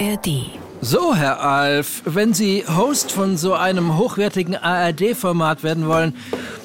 [0.00, 0.50] ARD.
[0.80, 6.14] So, Herr Alf, wenn Sie Host von so einem hochwertigen ARD-Format werden wollen,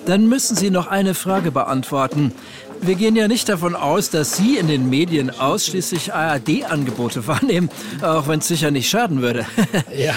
[0.05, 2.33] dann müssen Sie noch eine Frage beantworten.
[2.81, 7.69] Wir gehen ja nicht davon aus, dass Sie in den Medien ausschließlich ARD-Angebote wahrnehmen,
[8.01, 9.45] auch wenn es sicher nicht schaden würde.
[9.95, 10.13] Ja.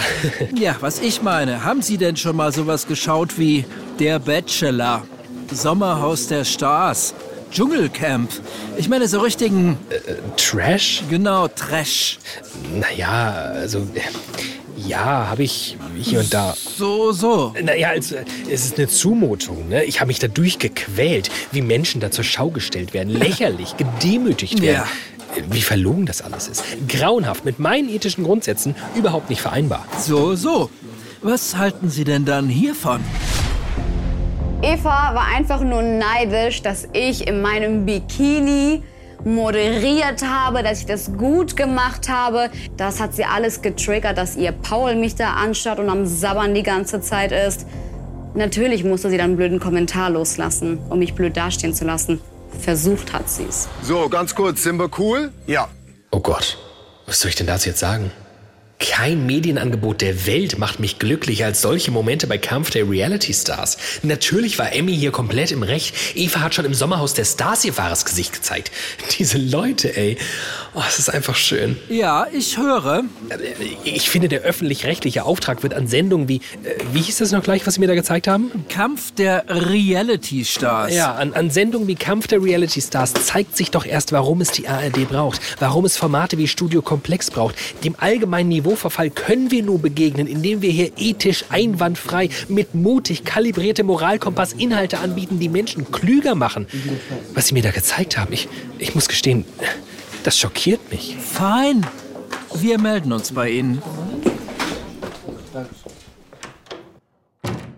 [0.55, 3.65] ja, was ich meine, haben Sie denn schon mal sowas geschaut wie
[3.99, 5.03] Der Bachelor,
[5.51, 7.15] Sommerhaus der Stars,
[7.53, 8.31] Dschungelcamp?
[8.79, 9.79] Ich meine, so richtigen,
[10.37, 11.03] Trash?
[11.11, 12.19] genau, Trash.
[12.75, 13.79] Naja, also.
[13.95, 14.01] äh,
[14.89, 16.55] Ja, habe ich hier und da.
[16.79, 17.55] So, so.
[17.63, 18.17] Naja, also,
[18.51, 19.69] es ist eine Zumutung.
[19.69, 19.85] Ne?
[19.85, 23.11] Ich habe mich dadurch gequält, wie Menschen da zur Schau gestellt werden.
[23.19, 24.85] Lächerlich, gedemütigt werden.
[25.51, 26.65] Wie verlogen das alles ist.
[26.89, 29.87] Grauenhaft, mit meinen ethischen Grundsätzen überhaupt nicht vereinbar.
[29.99, 30.71] So, so.
[31.23, 33.01] Was halten Sie denn dann hiervon?
[34.65, 38.85] Eva war einfach nur neidisch, dass ich in meinem Bikini
[39.25, 42.49] moderiert habe, dass ich das gut gemacht habe.
[42.77, 46.63] Das hat sie alles getriggert, dass ihr Paul mich da anschaut und am Sabbern die
[46.63, 47.67] ganze Zeit ist.
[48.35, 52.21] Natürlich musste sie dann einen blöden Kommentar loslassen, um mich blöd dastehen zu lassen.
[52.61, 53.69] Versucht hat sie's.
[53.83, 55.33] So, ganz kurz, sind wir cool?
[55.49, 55.67] Ja.
[56.13, 56.57] Oh Gott,
[57.07, 58.13] was soll ich denn dazu jetzt sagen?
[58.83, 63.79] Kein Medienangebot der Welt macht mich glücklicher als solche Momente bei Kampf der Reality Stars.
[64.03, 65.95] Natürlich war Emmy hier komplett im Recht.
[66.17, 68.73] Eva hat schon im Sommerhaus der Stars ihr wahres Gesicht gezeigt.
[69.19, 70.17] Diese Leute, ey.
[70.75, 71.77] Oh, es ist einfach schön.
[71.89, 73.05] Ja, ich höre.
[73.85, 77.65] Ich finde, der öffentlich-rechtliche Auftrag wird an Sendungen wie, äh, wie hieß das noch gleich,
[77.67, 78.51] was Sie mir da gezeigt haben?
[78.69, 80.93] Kampf der Reality Stars.
[80.93, 84.51] Ja, an, an Sendungen wie Kampf der Reality Stars zeigt sich doch erst, warum es
[84.51, 85.41] die ARD braucht.
[85.61, 87.55] Warum es Formate wie Studio Komplex braucht.
[87.85, 93.87] Dem allgemeinen Niveauverfall können wir nur begegnen, indem wir hier ethisch einwandfrei mit mutig kalibriertem
[93.87, 96.67] Moralkompass Inhalte anbieten, die Menschen klüger machen.
[97.35, 98.49] Was Sie mir da gezeigt haben, ich,
[98.79, 99.45] ich muss gestehen,
[100.25, 101.17] das schockiert mich.
[101.19, 101.87] Fein.
[102.55, 103.83] Wir melden uns bei Ihnen.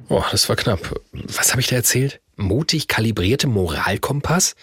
[0.09, 1.01] Oh, das war knapp.
[1.13, 2.21] Was habe ich da erzählt?
[2.37, 4.55] Mutig kalibrierte Moralkompass?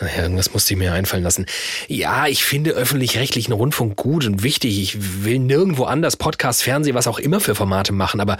[0.00, 1.46] Naja, irgendwas musste ich mir einfallen lassen.
[1.88, 4.80] Ja, ich finde öffentlich-rechtlichen Rundfunk gut und wichtig.
[4.80, 8.36] Ich will nirgendwo anders Podcast, Fernsehen, was auch immer für Formate machen, aber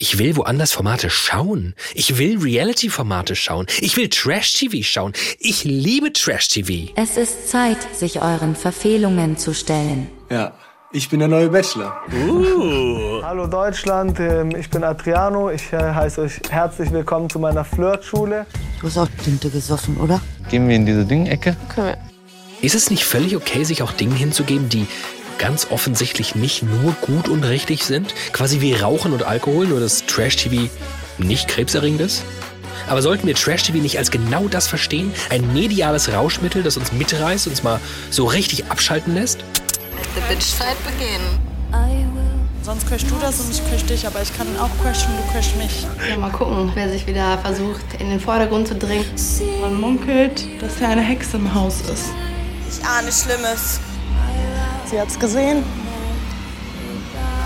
[0.00, 1.74] ich will woanders Formate schauen.
[1.94, 3.66] Ich will Reality-Formate schauen.
[3.80, 5.12] Ich will Trash-TV schauen.
[5.40, 6.92] Ich liebe Trash-TV.
[6.94, 10.08] Es ist Zeit, sich euren Verfehlungen zu stellen.
[10.30, 10.56] Ja,
[10.90, 12.00] ich bin der neue Bachelor.
[13.22, 15.50] Hallo Deutschland, ähm, ich bin Adriano.
[15.50, 18.46] Ich äh, heiße euch herzlich willkommen zu meiner Flirtschule.
[18.80, 20.20] Du hast auch Tinte gesoffen, oder?
[20.50, 21.56] Gehen wir in diese Ding-Ecke?
[22.62, 24.86] Ist es nicht völlig okay, sich auch Dinge hinzugeben, die
[25.38, 28.14] ganz offensichtlich nicht nur gut und richtig sind?
[28.32, 30.70] Quasi wie Rauchen und Alkohol, nur dass Trash-TV
[31.18, 32.24] nicht krebserregend ist?
[32.88, 35.12] Aber sollten wir Trash-TV nicht als genau das verstehen?
[35.28, 37.78] Ein mediales Rauschmittel, das uns mitreißt, uns mal
[38.10, 39.44] so richtig abschalten lässt?
[40.14, 41.38] The Bitch-Fight beginnen.
[42.62, 45.56] Sonst crashst du das und ich crash dich, aber ich kann auch crashen, du crashst
[45.56, 45.86] mich.
[46.06, 49.06] Ja, mal gucken, wer sich wieder versucht, in den Vordergrund zu drängen.
[49.62, 52.10] Man munkelt, dass hier eine Hexe im Haus ist.
[52.70, 53.80] Ich ahne Schlimmes.
[54.84, 55.64] Sie hat's gesehen.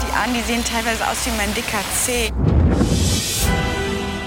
[0.03, 2.33] Die Ahnen, die sehen teilweise aus wie mein dicker Zeh.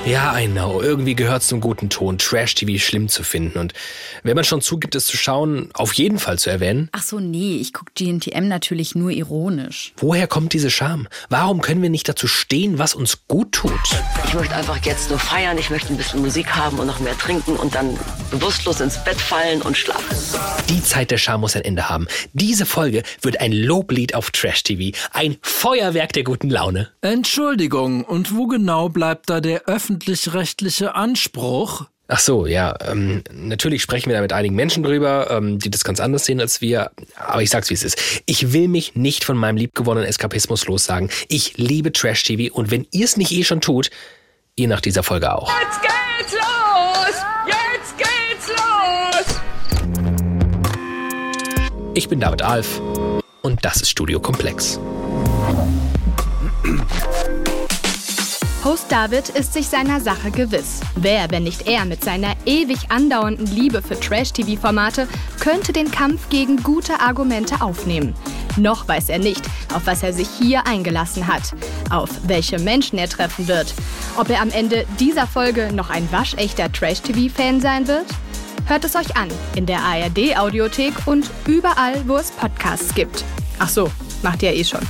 [0.05, 0.83] Ja, I know.
[0.83, 3.57] Irgendwie gehört zum guten Ton, Trash-TV schlimm zu finden.
[3.57, 3.73] Und
[4.21, 6.89] wenn man schon zugibt, es zu schauen, auf jeden Fall zu erwähnen.
[6.91, 9.93] Ach so, nee, ich guck GNTM natürlich nur ironisch.
[9.97, 11.07] Woher kommt diese Scham?
[11.29, 13.71] Warum können wir nicht dazu stehen, was uns gut tut?
[14.27, 17.17] Ich möchte einfach jetzt nur feiern, ich möchte ein bisschen Musik haben und noch mehr
[17.17, 17.97] trinken und dann
[18.29, 20.15] bewusstlos ins Bett fallen und schlafen.
[20.69, 22.07] Die Zeit der Scham muss ein Ende haben.
[22.33, 24.95] Diese Folge wird ein Loblied auf Trash-TV.
[25.13, 26.89] Ein Feuerwerk der guten Laune.
[27.01, 31.85] Entschuldigung, und wo genau bleibt da der öffentlich-rechtliche Anspruch?
[32.07, 32.75] Ach so, ja.
[32.85, 36.39] Ähm, natürlich sprechen wir da mit einigen Menschen drüber, ähm, die das ganz anders sehen
[36.39, 36.91] als wir.
[37.15, 37.97] Aber ich sag's, wie es ist.
[38.25, 41.09] Ich will mich nicht von meinem liebgewonnenen Eskapismus lossagen.
[41.29, 43.89] Ich liebe Trash-TV und wenn ihr es nicht eh schon tut,
[44.55, 45.49] ihr nach dieser Folge auch.
[45.61, 47.15] Jetzt geht's los!
[47.47, 49.39] Jetzt geht's los!
[51.95, 52.81] Ich bin David Alf
[53.41, 54.79] und das ist Studio Komplex.
[58.65, 60.81] Host David ist sich seiner Sache gewiss.
[60.95, 65.07] Wer, wenn nicht er, mit seiner ewig andauernden Liebe für Trash-TV-Formate,
[65.39, 68.15] könnte den Kampf gegen gute Argumente aufnehmen?
[68.57, 71.53] Noch weiß er nicht, auf was er sich hier eingelassen hat,
[71.91, 73.71] auf welche Menschen er treffen wird,
[74.17, 78.07] ob er am Ende dieser Folge noch ein waschechter Trash-TV-Fan sein wird?
[78.65, 83.23] Hört es euch an in der ARD-Audiothek und überall, wo es Podcasts gibt.
[83.59, 83.91] Ach so,
[84.23, 84.81] macht ihr eh schon.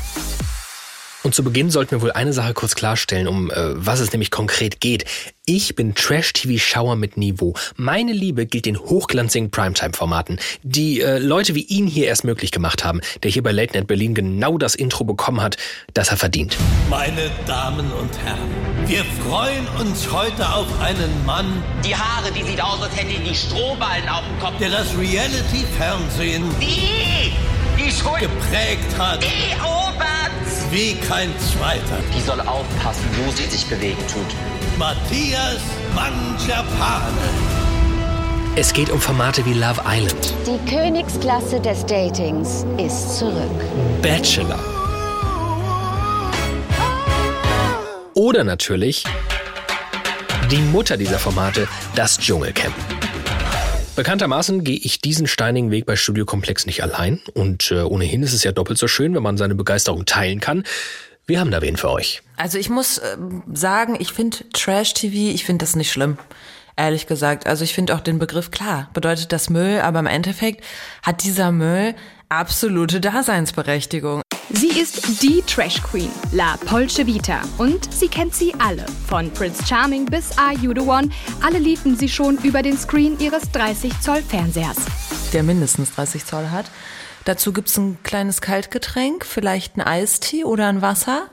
[1.25, 4.29] Und zu Beginn sollten wir wohl eine Sache kurz klarstellen, um äh, was es nämlich
[4.29, 5.05] konkret geht.
[5.43, 7.55] Ich bin Trash-TV-Schauer mit Niveau.
[7.77, 12.85] Meine Liebe gilt den hochglanzigen Primetime-Formaten, die äh, Leute wie ihn hier erst möglich gemacht
[12.85, 15.57] haben, der hier bei Late Night Berlin genau das Intro bekommen hat,
[15.95, 16.57] das er verdient.
[16.91, 22.61] Meine Damen und Herren, wir freuen uns heute auf einen Mann, Die Haare, die sieht
[22.61, 24.59] aus, als hätte die die Strohballen auf dem Kopf.
[24.59, 27.31] der das Reality-Fernsehen Die!
[27.83, 28.21] Die Schuld!
[28.21, 30.44] geprägt hat Die Oberts!
[30.75, 31.97] Wie kein zweiter.
[32.13, 34.77] Die soll aufpassen, wo sie sich bewegen tut.
[34.77, 35.61] Matthias
[35.95, 37.29] Mangiapane.
[38.57, 43.61] Es geht um Formate wie Love Island, Die Königsklasse des Datings ist zurück.
[44.01, 44.59] Bachelor
[48.13, 49.03] oder natürlich
[50.51, 52.73] die Mutter dieser Formate, das Dschungelcamp.
[53.95, 58.43] Bekanntermaßen gehe ich diesen steinigen Weg bei Studiokomplex nicht allein und äh, ohnehin ist es
[58.43, 60.63] ja doppelt so schön, wenn man seine Begeisterung teilen kann.
[61.25, 62.21] Wir haben da wen für euch.
[62.35, 63.17] Also ich muss äh,
[63.53, 66.17] sagen, ich finde Trash-TV, ich finde das nicht schlimm.
[66.75, 67.47] Ehrlich gesagt.
[67.47, 68.89] Also ich finde auch den Begriff klar.
[68.93, 70.61] Bedeutet das Müll, aber im Endeffekt
[71.01, 71.95] hat dieser Müll
[72.27, 74.21] absolute Daseinsberechtigung.
[74.57, 77.41] Sie ist die Trash Queen, La Polce Vita.
[77.57, 78.85] Und sie kennt sie alle.
[79.05, 81.09] Von Prince Charming bis Are You the One.
[81.45, 84.77] Alle liebten sie schon über den Screen ihres 30 Zoll Fernsehers.
[85.33, 86.67] Der mindestens 30 Zoll hat.
[87.25, 91.29] Dazu gibt's ein kleines Kaltgetränk, vielleicht ein Eistee oder ein Wasser.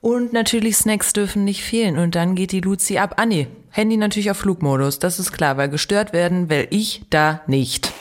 [0.00, 1.98] Und natürlich Snacks dürfen nicht fehlen.
[1.98, 3.14] Und dann geht die Luzi ab.
[3.16, 7.40] Ah nee, Handy natürlich auf Flugmodus, das ist klar, weil gestört werden will ich da
[7.48, 7.92] nicht.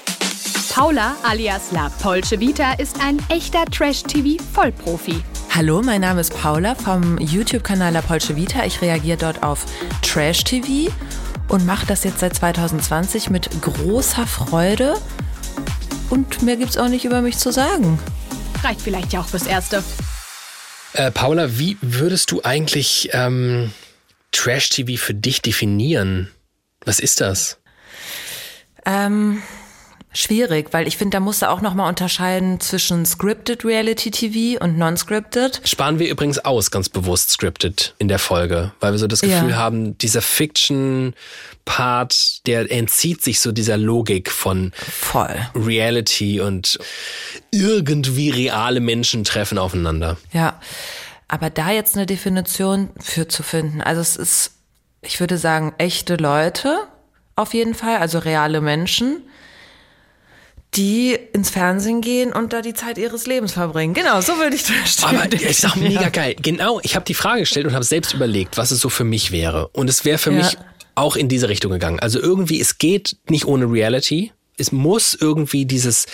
[0.71, 5.21] Paula alias La Polce Vita ist ein echter Trash-TV-Vollprofi.
[5.53, 8.63] Hallo, mein Name ist Paula vom YouTube-Kanal La Polce Vita.
[8.65, 9.65] Ich reagiere dort auf
[10.01, 10.89] Trash-TV
[11.49, 14.95] und mache das jetzt seit 2020 mit großer Freude.
[16.09, 17.99] Und mehr gibt's auch nicht über mich zu sagen.
[18.63, 19.83] Reicht vielleicht ja auch fürs Erste.
[20.93, 23.73] Äh, Paula, wie würdest du eigentlich ähm,
[24.31, 26.31] Trash-TV für dich definieren?
[26.85, 27.59] Was ist das?
[28.85, 29.43] Ähm,
[30.13, 34.77] schwierig, weil ich finde, da musst du auch nochmal unterscheiden zwischen Scripted Reality TV und
[34.77, 35.61] Non-Scripted.
[35.63, 39.51] Sparen wir übrigens aus, ganz bewusst scripted in der Folge, weil wir so das Gefühl
[39.51, 39.55] Ja.
[39.55, 45.35] haben, dieser Fiction-Part, der entzieht sich so dieser Logik von Voll.
[45.55, 46.77] Reality und
[47.51, 50.17] irgendwie reale Menschen treffen aufeinander.
[50.33, 50.59] Ja,
[51.27, 54.51] aber da jetzt eine Definition für zu finden, also es ist,
[55.01, 56.77] ich würde sagen, echte Leute
[57.35, 59.23] auf jeden Fall, also reale Menschen,
[60.75, 63.93] die ins Fernsehen gehen und da die Zeit ihres Lebens verbringen.
[63.93, 66.35] Genau, so würde ich das Aber ist auch mega geil.
[66.41, 69.31] Genau, ich habe die Frage gestellt und habe selbst überlegt, was es so für mich
[69.31, 69.67] wäre.
[69.73, 70.37] Und es wäre für Ja.
[70.37, 70.57] mich
[70.95, 71.99] auch in diese Richtung gegangen.
[71.99, 74.31] Also irgendwie, es geht nicht ohne Reality.
[74.57, 76.05] Es muss irgendwie dieses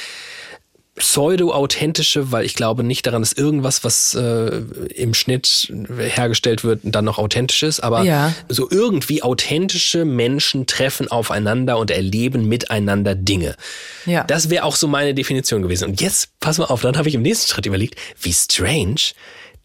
[0.98, 4.62] pseudo-authentische, weil ich glaube nicht daran, dass irgendwas, was äh,
[4.96, 8.34] im Schnitt hergestellt wird, dann noch authentisch ist, aber Ja.
[8.50, 13.56] so irgendwie authentische Menschen treffen aufeinander und erleben miteinander Dinge.
[14.06, 14.24] Ja.
[14.24, 15.90] Das wäre auch so meine Definition gewesen.
[15.90, 18.96] Und jetzt, pass mal auf, dann habe ich im nächsten Schritt überlegt, wie strange,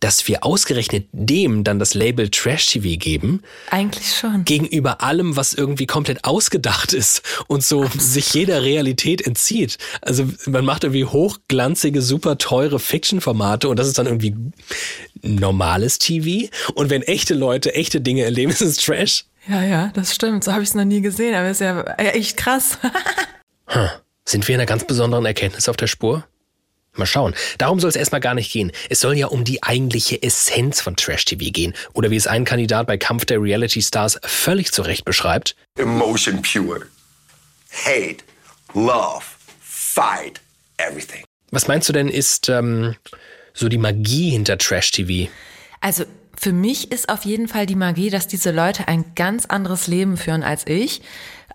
[0.02, 3.40] dass wir ausgerechnet dem dann das Label Trash TV geben,
[3.70, 4.44] Eigentlich schon.
[4.44, 9.78] gegenüber allem, was irgendwie komplett ausgedacht ist und so sich jeder Realität entzieht.
[10.00, 14.34] Also man macht irgendwie hochglanzige, super teure Fiction-Formate und das ist dann irgendwie
[15.22, 16.48] normales TV.
[16.74, 19.26] Und wenn echte Leute echte Dinge erleben, ist es Trash.
[19.46, 20.42] Ja, ja, das stimmt.
[20.42, 22.78] So habe ich es noch nie gesehen, aber ist ja echt krass.
[23.66, 23.88] Hm.
[24.26, 26.24] Sind wir einer ganz besonderen Erkenntnis auf der Spur?
[26.94, 27.34] Mal schauen.
[27.56, 28.70] Darum soll es erstmal gar nicht gehen.
[28.90, 31.72] Es soll ja um die eigentliche Essenz von Trash TV gehen.
[31.94, 35.56] Oder wie es ein Kandidat bei Kampf der Reality Stars völlig zu Recht beschreibt.
[35.78, 36.86] Emotion pure.
[37.86, 38.18] Hate,
[38.74, 39.24] love,
[39.62, 40.42] fight,
[40.76, 41.24] everything.
[41.50, 42.94] Was meinst du denn ist ähm,
[43.54, 45.30] so die Magie hinter Trash TV?
[45.80, 46.04] Also
[46.38, 50.16] für mich ist auf jeden Fall die Magie, dass diese Leute ein ganz anderes Leben
[50.16, 51.00] führen als ich,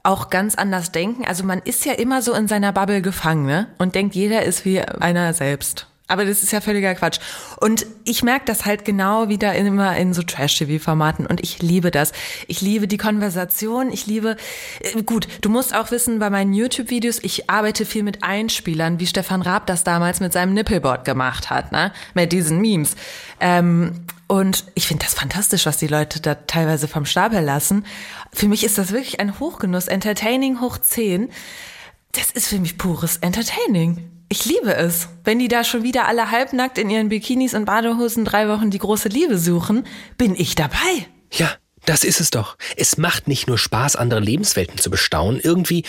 [0.07, 1.25] auch ganz anders denken.
[1.25, 3.67] Also man ist ja immer so in seiner Bubble gefangen ne?
[3.77, 5.87] und denkt, jeder ist wie einer selbst.
[6.09, 7.19] Aber das ist ja völliger Quatsch.
[7.57, 11.25] Und ich merke das halt genau wieder immer in so Trash-TV-Formaten.
[11.25, 12.13] Und ich liebe das.
[12.47, 13.91] Ich liebe die Konversation.
[13.91, 14.37] Ich liebe,
[14.79, 19.07] äh, gut, du musst auch wissen, bei meinen YouTube-Videos, ich arbeite viel mit Einspielern, wie
[19.07, 21.91] Stefan Raab das damals mit seinem Nippelboard gemacht hat, ne?
[22.13, 22.95] Mit diesen Memes.
[23.41, 27.85] Ähm, und ich finde das fantastisch, was die Leute da teilweise vom Stapel lassen.
[28.33, 29.87] Für mich ist das wirklich ein Hochgenuss.
[29.87, 31.29] Entertaining hoch 10.
[32.11, 34.11] Das ist für mich pures Entertaining.
[34.29, 35.07] Ich liebe es.
[35.23, 38.79] Wenn die da schon wieder alle halbnackt in ihren Bikinis und Badehosen drei Wochen die
[38.79, 39.85] große Liebe suchen,
[40.17, 41.07] bin ich dabei.
[41.31, 41.55] Ja,
[41.85, 42.57] das ist es doch.
[42.75, 45.39] Es macht nicht nur Spaß, andere Lebenswelten zu bestaunen.
[45.39, 45.85] Irgendwie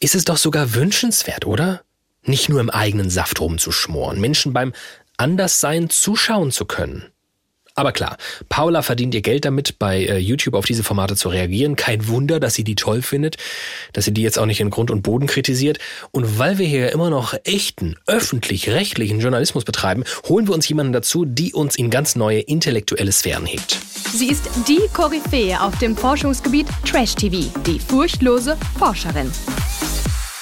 [0.00, 1.82] ist es doch sogar wünschenswert, oder?
[2.22, 4.72] Nicht nur im eigenen Saft rumzuschmoren, Menschen beim
[5.16, 7.13] Anderssein zuschauen zu können.
[7.76, 8.16] Aber klar,
[8.48, 11.74] Paula verdient ihr Geld damit, bei äh, YouTube auf diese Formate zu reagieren.
[11.74, 13.36] Kein Wunder, dass sie die toll findet,
[13.92, 15.78] dass sie die jetzt auch nicht in Grund und Boden kritisiert.
[16.12, 21.24] Und weil wir hier immer noch echten, öffentlich-rechtlichen Journalismus betreiben, holen wir uns jemanden dazu,
[21.24, 23.80] die uns in ganz neue intellektuelle Sphären hebt.
[24.12, 29.32] Sie ist die Koryphäe auf dem Forschungsgebiet Trash TV, die furchtlose Forscherin.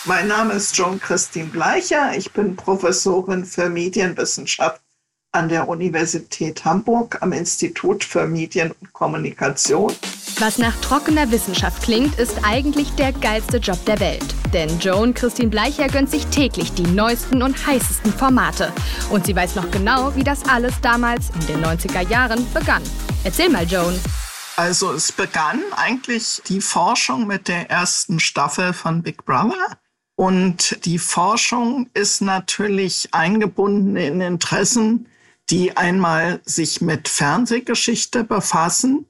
[0.04, 2.14] Mein Name ist Joan Christine Bleicher.
[2.14, 4.81] Ich bin Professorin für Medienwissenschaft
[5.32, 9.90] an der Universität Hamburg am Institut für Medien und Kommunikation.
[10.38, 14.24] Was nach trockener Wissenschaft klingt, ist eigentlich der geilste Job der Welt.
[14.52, 18.72] Denn Joan Christine Bleicher gönnt sich täglich die neuesten und heißesten Formate.
[19.10, 22.82] Und sie weiß noch genau, wie das alles damals in den 90er Jahren begann.
[23.24, 23.98] Erzähl mal, Joan.
[24.56, 29.78] Also es begann eigentlich die Forschung mit der ersten Staffel von Big Brother.
[30.14, 35.06] Und die Forschung ist natürlich eingebunden in Interessen,
[35.52, 39.04] die einmal sich mit Fernsehgeschichte befassen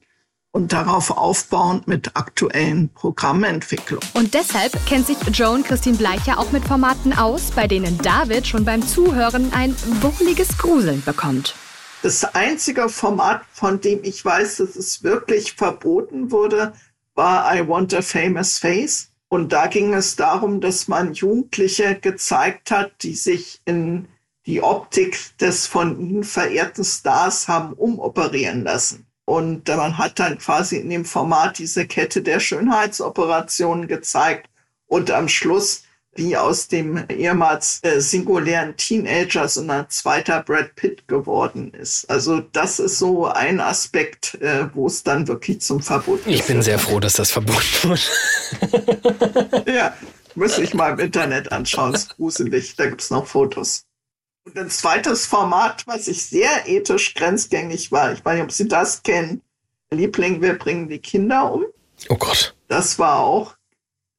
[0.51, 4.05] und darauf aufbauend mit aktuellen Programmentwicklungen.
[4.13, 8.65] Und deshalb kennt sich Joan Christine Bleicher auch mit Formaten aus, bei denen David schon
[8.65, 11.55] beim Zuhören ein wohliges Gruseln bekommt.
[12.01, 16.73] Das einzige Format, von dem ich weiß, dass es wirklich verboten wurde,
[17.15, 19.11] war I Want a Famous Face.
[19.29, 24.09] Und da ging es darum, dass man Jugendliche gezeigt hat, die sich in
[24.45, 29.07] die Optik des von ihnen verehrten Stars haben umoperieren lassen.
[29.25, 34.49] Und man hat dann quasi in dem Format diese Kette der Schönheitsoperationen gezeigt
[34.87, 35.83] und am Schluss,
[36.15, 42.07] wie aus dem ehemals äh, singulären Teenager so ein zweiter Brad Pitt geworden ist.
[42.09, 46.61] Also das ist so ein Aspekt, äh, wo es dann wirklich zum Verbot Ich bin
[46.61, 48.01] sehr froh, dass das verboten wurde.
[49.73, 49.95] ja,
[50.35, 53.85] muss ich mal im Internet anschauen, ist gruselig, da gibt's noch Fotos.
[54.45, 58.67] Und ein zweites Format, was ich sehr ethisch grenzgängig war, ich weiß nicht, ob Sie
[58.67, 59.41] das kennen,
[59.93, 61.65] Liebling, wir bringen die Kinder um.
[62.09, 62.55] Oh Gott.
[62.67, 63.55] Das war auch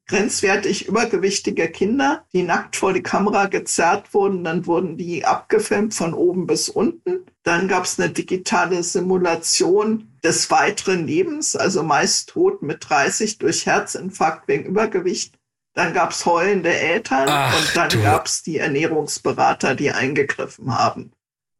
[0.07, 4.43] grenzwertig übergewichtige Kinder, die nackt vor die Kamera gezerrt wurden.
[4.43, 7.25] Dann wurden die abgefilmt von oben bis unten.
[7.43, 13.65] Dann gab es eine digitale Simulation des weiteren Lebens, also meist tot mit 30 durch
[13.65, 15.35] Herzinfarkt wegen Übergewicht.
[15.75, 21.11] Dann gab es heulende Eltern Ach, und dann gab es die Ernährungsberater, die eingegriffen haben.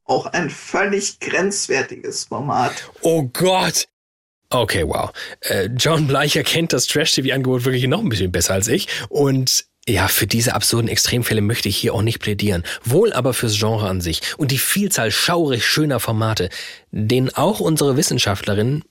[0.06, 2.90] Auch ein völlig grenzwertiges Format.
[3.02, 3.88] Oh Gott!
[4.50, 5.12] Okay, wow.
[5.42, 8.88] Äh, John Bleicher kennt das Trash-TV-Angebot wirklich noch ein bisschen besser als ich.
[9.10, 12.64] Und ja, für diese absurden Extremfälle möchte ich hier auch nicht plädieren.
[12.84, 16.50] Wohl aber fürs Genre an sich und die Vielzahl schaurig schöner Formate,
[16.92, 18.84] denen auch unsere Wissenschaftlerin hm,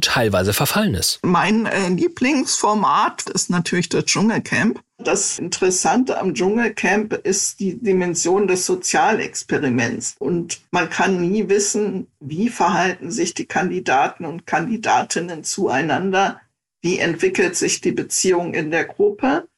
[0.00, 1.20] teilweise verfallen ist.
[1.22, 4.80] Mein äh, Lieblingsformat ist natürlich das Dschungelcamp.
[4.98, 10.16] Das Interessante am Dschungelcamp ist die Dimension des Sozialexperiments.
[10.18, 16.40] Und man kann nie wissen, wie verhalten sich die Kandidaten und Kandidatinnen zueinander,
[16.82, 19.48] wie entwickelt sich die Beziehung in der Gruppe.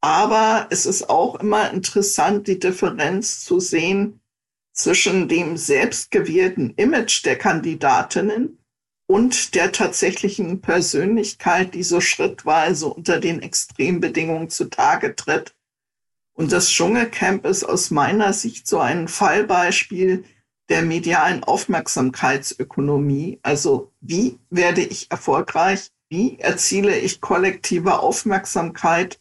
[0.00, 4.20] Aber es ist auch immer interessant, die Differenz zu sehen
[4.72, 8.57] zwischen dem selbstgewählten Image der Kandidatinnen
[9.08, 15.54] und der tatsächlichen Persönlichkeit, die so schrittweise unter den Extrembedingungen zutage tritt.
[16.34, 20.24] Und das Dschungelcamp ist aus meiner Sicht so ein Fallbeispiel
[20.68, 23.40] der medialen Aufmerksamkeitsökonomie.
[23.42, 25.90] Also wie werde ich erfolgreich?
[26.10, 29.18] Wie erziele ich kollektive Aufmerksamkeit?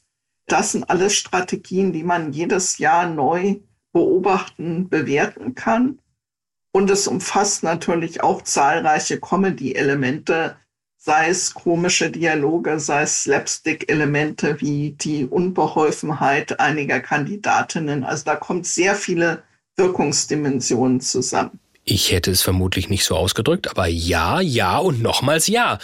[0.48, 3.62] Das sind alles Strategien, die man jedes Jahr neu
[3.94, 6.00] beobachten, bewerten kann.
[6.78, 10.58] Und es umfasst natürlich auch zahlreiche Comedy-Elemente,
[10.96, 18.04] sei es komische Dialoge, sei es Slapstick-Elemente wie die Unbeholfenheit einiger Kandidatinnen.
[18.04, 19.42] Also da kommt sehr viele
[19.76, 21.60] Wirkungsdimensionen zusammen.
[21.84, 25.80] Ich hätte es vermutlich nicht so ausgedrückt, aber ja, ja und nochmals ja.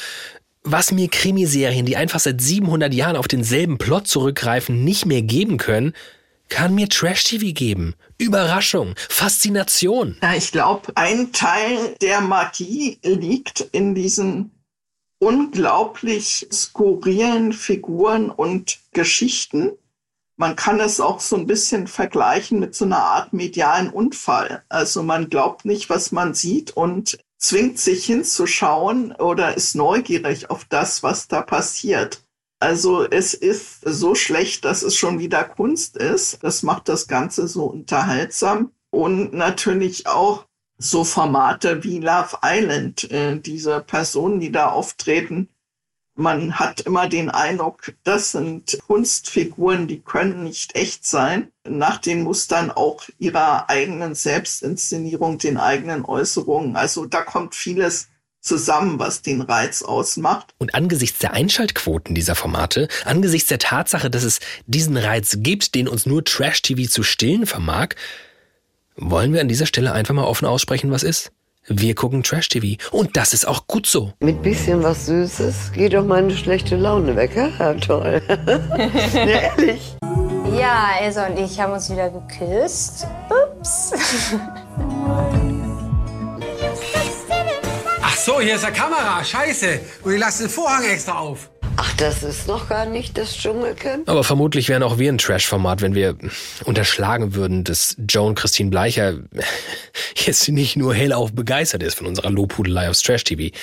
[0.62, 5.58] Was mir Krimiserien, die einfach seit 700 Jahren auf denselben Plot zurückgreifen, nicht mehr geben
[5.58, 5.94] können,
[6.54, 7.96] kann mir Trash-TV geben.
[8.20, 10.18] Überraschung, Faszination.
[10.22, 14.52] Ja, ich glaube, ein Teil der Magie liegt in diesen
[15.18, 19.72] unglaublich skurrilen Figuren und Geschichten.
[20.36, 24.64] Man kann es auch so ein bisschen vergleichen mit so einer Art medialen Unfall.
[24.70, 30.66] Also man glaubt nicht, was man sieht und zwingt sich hinzuschauen oder ist neugierig auf
[30.66, 32.22] das, was da passiert.
[32.64, 36.42] Also es ist so schlecht, dass es schon wieder Kunst ist.
[36.44, 38.72] Das macht das Ganze so unterhaltsam.
[38.90, 40.46] Und natürlich auch
[40.78, 43.12] so Formate wie Love Island.
[43.12, 45.50] Äh, diese Personen, die da auftreten,
[46.16, 52.22] Man hat immer den Eindruck, das sind Kunstfiguren, die können nicht echt sein, nach den
[52.22, 56.76] Mustern auch ihrer eigenen Selbstinszenierung, den eigenen Äußerungen.
[56.76, 58.10] Also da kommt vieles
[58.44, 60.54] zusammen, was den Reiz ausmacht.
[60.60, 65.88] Und angesichts der Einschaltquoten dieser Formate, angesichts der Tatsache, dass es diesen Reiz gibt, den
[65.88, 67.90] uns nur Trash-TV zu stillen vermag,
[68.96, 71.32] wollen wir an dieser Stelle einfach mal offen aussprechen, was ist?
[71.68, 72.84] Wir gucken Trash-TV.
[72.92, 74.12] Und das ist auch gut so.
[74.20, 77.32] Mit bisschen was Süßes geht doch meine schlechte Laune weg.
[77.60, 78.22] Ja, toll.
[79.14, 79.96] ja, ehrlich.
[80.58, 83.08] Ja, Elsa und ich haben uns wieder geküsst.
[83.30, 83.94] Ups.
[88.24, 89.22] Ach so, hier ist der Kamera.
[89.22, 89.82] Scheiße.
[90.04, 91.50] Und ihr lasst den Vorhang extra auf.
[91.76, 94.08] Ach, das ist noch gar nicht das Dschungelcamp?
[94.08, 96.18] Aber vermutlich wären auch wir ein Trash-Format, wenn wir
[96.64, 99.16] unterschlagen würden, dass Joan Christine Bleicher
[100.16, 103.54] jetzt nicht nur hellauf begeistert ist von unserer Lobhudelei aufs Trash-TV.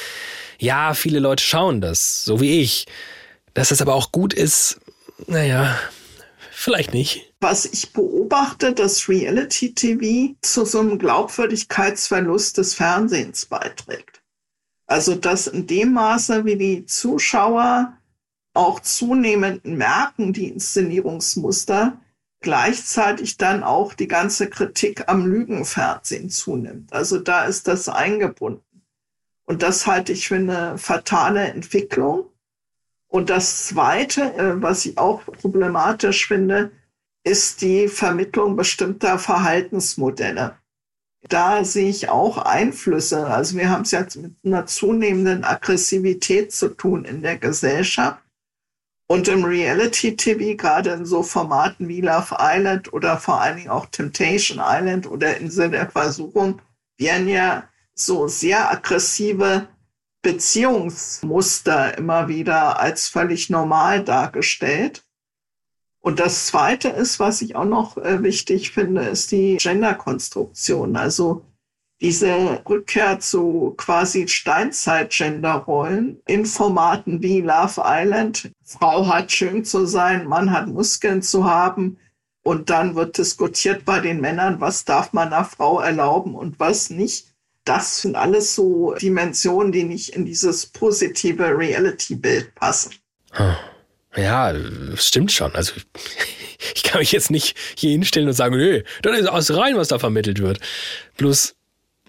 [0.59, 2.85] Ja, viele Leute schauen das, so wie ich.
[3.55, 4.79] Dass es aber auch gut ist,
[5.27, 5.75] naja,
[6.51, 7.33] vielleicht nicht.
[7.41, 14.20] Was ich beobachte, dass Reality-TV zu so einem Glaubwürdigkeitsverlust des Fernsehens beiträgt.
[14.91, 17.97] Also, dass in dem Maße, wie die Zuschauer
[18.55, 22.01] auch zunehmend merken, die Inszenierungsmuster,
[22.41, 26.93] gleichzeitig dann auch die ganze Kritik am Lügenfernsehen zunimmt.
[26.93, 28.83] Also da ist das eingebunden.
[29.45, 32.25] Und das halte ich für eine fatale Entwicklung.
[33.07, 36.73] Und das Zweite, äh, was ich auch problematisch finde,
[37.23, 40.57] ist die Vermittlung bestimmter Verhaltensmodelle.
[41.29, 43.27] Da sehe ich auch Einflüsse.
[43.27, 48.23] Also wir haben es jetzt mit einer zunehmenden Aggressivität zu tun in der Gesellschaft.
[49.07, 53.87] Und im Reality-TV, gerade in so Formaten wie Love Island oder vor allen Dingen auch
[53.87, 56.63] Temptation Island oder Insel der Versuchung,
[56.97, 59.67] werden ja so sehr aggressive
[60.23, 65.03] Beziehungsmuster immer wieder als völlig normal dargestellt.
[66.01, 70.97] Und das Zweite ist, was ich auch noch äh, wichtig finde, ist die Genderkonstruktion.
[70.97, 71.43] Also
[72.01, 78.51] diese Rückkehr zu quasi Steinzeit-Gender-Rollen in Formaten wie Love Island.
[78.65, 81.99] Frau hat schön zu sein, Mann hat Muskeln zu haben.
[82.43, 86.89] Und dann wird diskutiert bei den Männern, was darf man einer Frau erlauben und was
[86.89, 87.35] nicht.
[87.65, 92.95] Das sind alles so Dimensionen, die nicht in dieses positive Reality-Bild passen.
[94.17, 94.55] Ja,
[94.97, 95.55] stimmt schon.
[95.55, 95.73] Also
[96.75, 99.89] ich kann mich jetzt nicht hier hinstellen und sagen, nö, das ist aus rein, was
[99.89, 100.59] da vermittelt wird.
[101.17, 101.55] Bloß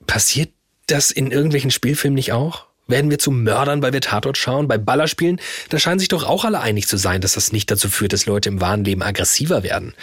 [0.08, 0.50] Passiert
[0.88, 2.66] das in irgendwelchen Spielfilmen nicht auch?
[2.88, 4.68] Werden wir zu Mördern, weil wir Tatort schauen?
[4.68, 7.88] Bei Ballerspielen, da scheinen sich doch auch alle einig zu sein, dass das nicht dazu
[7.88, 9.94] führt, dass Leute im wahren Leben aggressiver werden.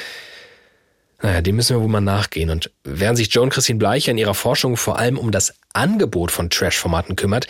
[1.21, 2.49] Naja, dem müssen wir wohl mal nachgehen.
[2.49, 6.49] Und während sich Joan Christine Bleicher in ihrer Forschung vor allem um das Angebot von
[6.49, 7.49] Trash-Formaten kümmert,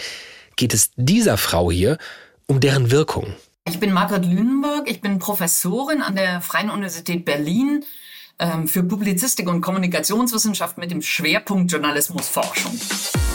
[0.56, 1.98] geht es dieser Frau hier
[2.46, 3.36] um deren Wirkung.
[3.68, 7.84] Ich bin Margret Lünenberg, ich bin Professorin an der Freien Universität Berlin
[8.38, 12.72] ähm, für Publizistik und Kommunikationswissenschaft mit dem Schwerpunkt Journalismusforschung.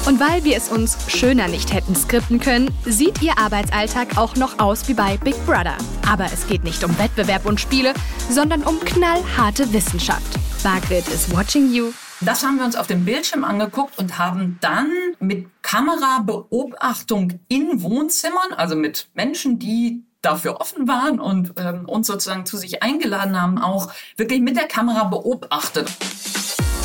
[0.07, 4.57] Und weil wir es uns schöner nicht hätten skripten können, sieht ihr Arbeitsalltag auch noch
[4.57, 5.77] aus wie bei Big Brother.
[6.09, 7.93] Aber es geht nicht um Wettbewerb und Spiele,
[8.27, 10.39] sondern um knallharte Wissenschaft.
[10.63, 11.91] Margret is watching you.
[12.21, 18.53] Das haben wir uns auf dem Bildschirm angeguckt und haben dann mit Kamerabeobachtung in Wohnzimmern,
[18.55, 23.59] also mit Menschen, die dafür offen waren und ähm, uns sozusagen zu sich eingeladen haben,
[23.59, 25.91] auch wirklich mit der Kamera beobachtet.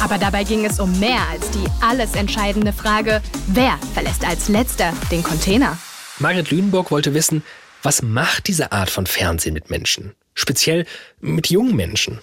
[0.01, 4.93] Aber dabei ging es um mehr als die alles entscheidende Frage, wer verlässt als letzter
[5.11, 5.79] den Container?
[6.19, 7.43] Margret Lüneburg wollte wissen,
[7.83, 10.15] was macht diese Art von Fernsehen mit Menschen?
[10.35, 10.85] Speziell
[11.21, 12.21] mit jungen Menschen.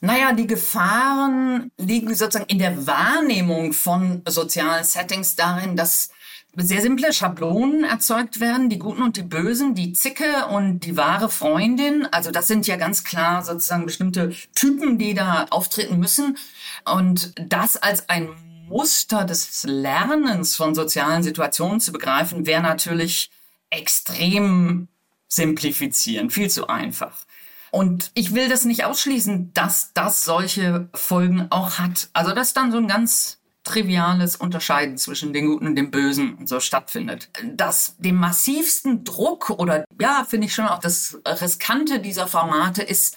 [0.00, 6.10] Naja, die Gefahren liegen sozusagen in der Wahrnehmung von sozialen Settings darin, dass
[6.56, 11.30] sehr simple Schablonen erzeugt werden, die Guten und die Bösen, die Zicke und die wahre
[11.30, 12.06] Freundin.
[12.12, 16.36] Also das sind ja ganz klar sozusagen bestimmte Typen, die da auftreten müssen.
[16.84, 18.28] Und das als ein
[18.68, 23.30] Muster des Lernens von sozialen Situationen zu begreifen, wäre natürlich
[23.70, 24.88] extrem
[25.28, 27.24] simplifizieren, viel zu einfach.
[27.70, 32.10] Und ich will das nicht ausschließen, dass das solche Folgen auch hat.
[32.12, 36.34] Also das ist dann so ein ganz triviales Unterscheiden zwischen den Guten und dem Bösen
[36.34, 37.28] und so stattfindet.
[37.44, 43.16] Das dem massivsten Druck oder ja, finde ich schon auch das Riskante dieser Formate ist,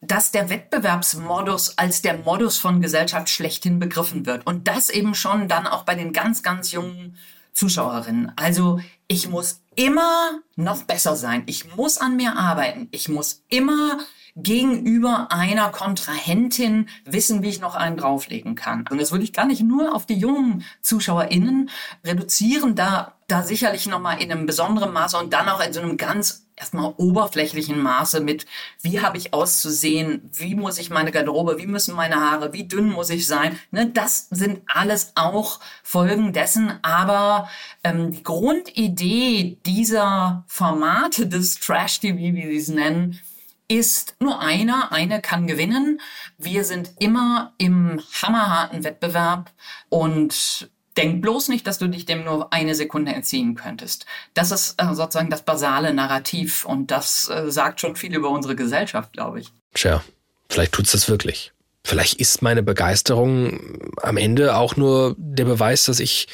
[0.00, 4.46] dass der Wettbewerbsmodus als der Modus von Gesellschaft schlechthin begriffen wird.
[4.46, 7.16] Und das eben schon dann auch bei den ganz, ganz jungen
[7.52, 8.32] Zuschauerinnen.
[8.36, 11.44] Also ich muss immer noch besser sein.
[11.46, 12.88] Ich muss an mir arbeiten.
[12.90, 13.98] Ich muss immer
[14.36, 18.84] gegenüber einer Kontrahentin wissen, wie ich noch einen drauflegen kann.
[18.90, 21.70] Und das würde ich gar nicht nur auf die jungen ZuschauerInnen
[22.04, 25.96] reduzieren, da, da sicherlich nochmal in einem besonderen Maße und dann auch in so einem
[25.96, 28.46] ganz erstmal oberflächlichen Maße mit,
[28.80, 32.90] wie habe ich auszusehen, wie muss ich meine Garderobe, wie müssen meine Haare, wie dünn
[32.90, 33.58] muss ich sein.
[33.70, 36.78] Ne, das sind alles auch Folgen dessen.
[36.82, 37.48] Aber
[37.82, 43.20] ähm, die Grundidee dieser Formate des Trash-TV, wie sie es nennen,
[43.68, 46.00] ist nur einer, eine kann gewinnen.
[46.38, 49.50] Wir sind immer im hammerharten Wettbewerb
[49.88, 54.06] und denk bloß nicht, dass du dich dem nur eine Sekunde entziehen könntest.
[54.34, 58.54] Das ist äh, sozusagen das basale Narrativ und das äh, sagt schon viel über unsere
[58.54, 59.52] Gesellschaft, glaube ich.
[59.72, 60.04] Tja,
[60.48, 61.52] vielleicht tut's das wirklich.
[61.86, 66.28] Vielleicht ist meine Begeisterung am Ende auch nur der Beweis, dass ich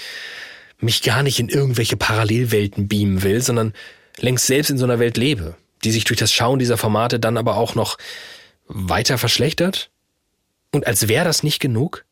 [0.79, 3.73] mich gar nicht in irgendwelche Parallelwelten beamen will, sondern
[4.19, 7.37] längst selbst in so einer Welt lebe, die sich durch das Schauen dieser Formate dann
[7.37, 7.99] aber auch noch
[8.67, 9.91] weiter verschlechtert?
[10.73, 12.05] Und als wäre das nicht genug?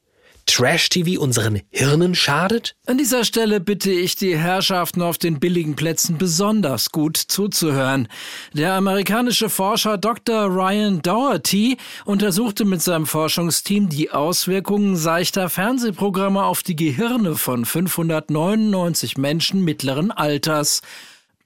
[0.48, 2.74] Trash-TV unseren Hirnen schadet?
[2.86, 8.08] An dieser Stelle bitte ich die Herrschaften auf den billigen Plätzen besonders gut zuzuhören.
[8.54, 10.46] Der amerikanische Forscher Dr.
[10.46, 11.76] Ryan Doherty
[12.06, 20.10] untersuchte mit seinem Forschungsteam die Auswirkungen seichter Fernsehprogramme auf die Gehirne von 599 Menschen mittleren
[20.10, 20.80] Alters.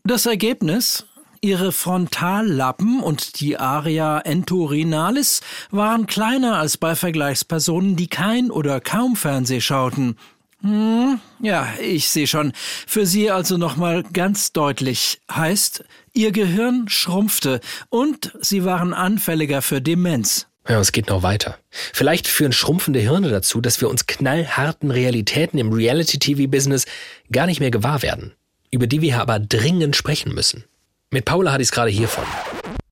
[0.04, 1.06] Das Ergebnis?
[1.44, 5.40] Ihre Frontallappen und die Aria entorinalis
[5.72, 10.16] waren kleiner als bei Vergleichspersonen, die kein oder kaum Fernseh schauten.
[10.60, 12.52] Hm, ja, ich sehe schon.
[12.86, 15.20] Für Sie also nochmal ganz deutlich.
[15.32, 20.46] Heißt, Ihr Gehirn schrumpfte und Sie waren anfälliger für Demenz.
[20.68, 21.58] Ja, es geht noch weiter.
[21.70, 26.86] Vielleicht führen schrumpfende Hirne dazu, dass wir uns knallharten Realitäten im Reality-TV-Business
[27.32, 28.32] gar nicht mehr gewahr werden,
[28.70, 30.66] über die wir aber dringend sprechen müssen.
[31.12, 32.24] Mit Paula hatte ich es gerade hiervon.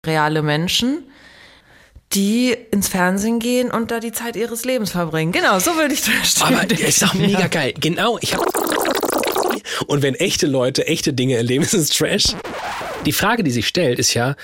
[0.05, 1.05] Reale Menschen,
[2.13, 5.33] die ins Fernsehen gehen und da die Zeit ihres Lebens verbringen.
[5.33, 6.55] Genau, so würde ich das stellen.
[6.55, 7.73] Aber ist doch mega geil.
[7.81, 8.43] Genau, ich hab
[9.87, 12.35] Und wenn echte Leute echte Dinge erleben, ist es Trash.
[13.07, 14.37] Die Frage, die sich stellt, ist ja,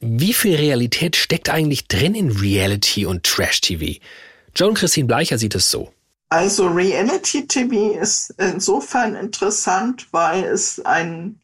[0.00, 4.00] wie viel Realität steckt eigentlich drin in Reality und Trash-TV?
[4.56, 5.92] Joan Christine Bleicher sieht es so.
[6.30, 11.38] Also Reality TV ist insofern interessant, weil es ein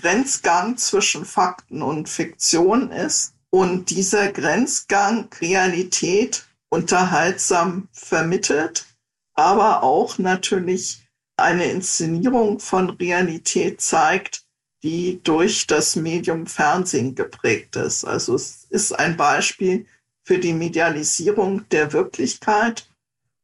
[0.00, 8.86] Grenzgang zwischen Fakten und Fiktion ist und dieser Grenzgang Realität unterhaltsam vermittelt,
[9.34, 11.02] aber auch natürlich
[11.36, 14.44] eine Inszenierung von Realität zeigt,
[14.82, 18.04] die durch das Medium Fernsehen geprägt ist.
[18.04, 19.86] Also es ist ein Beispiel
[20.22, 22.88] für die Medialisierung der Wirklichkeit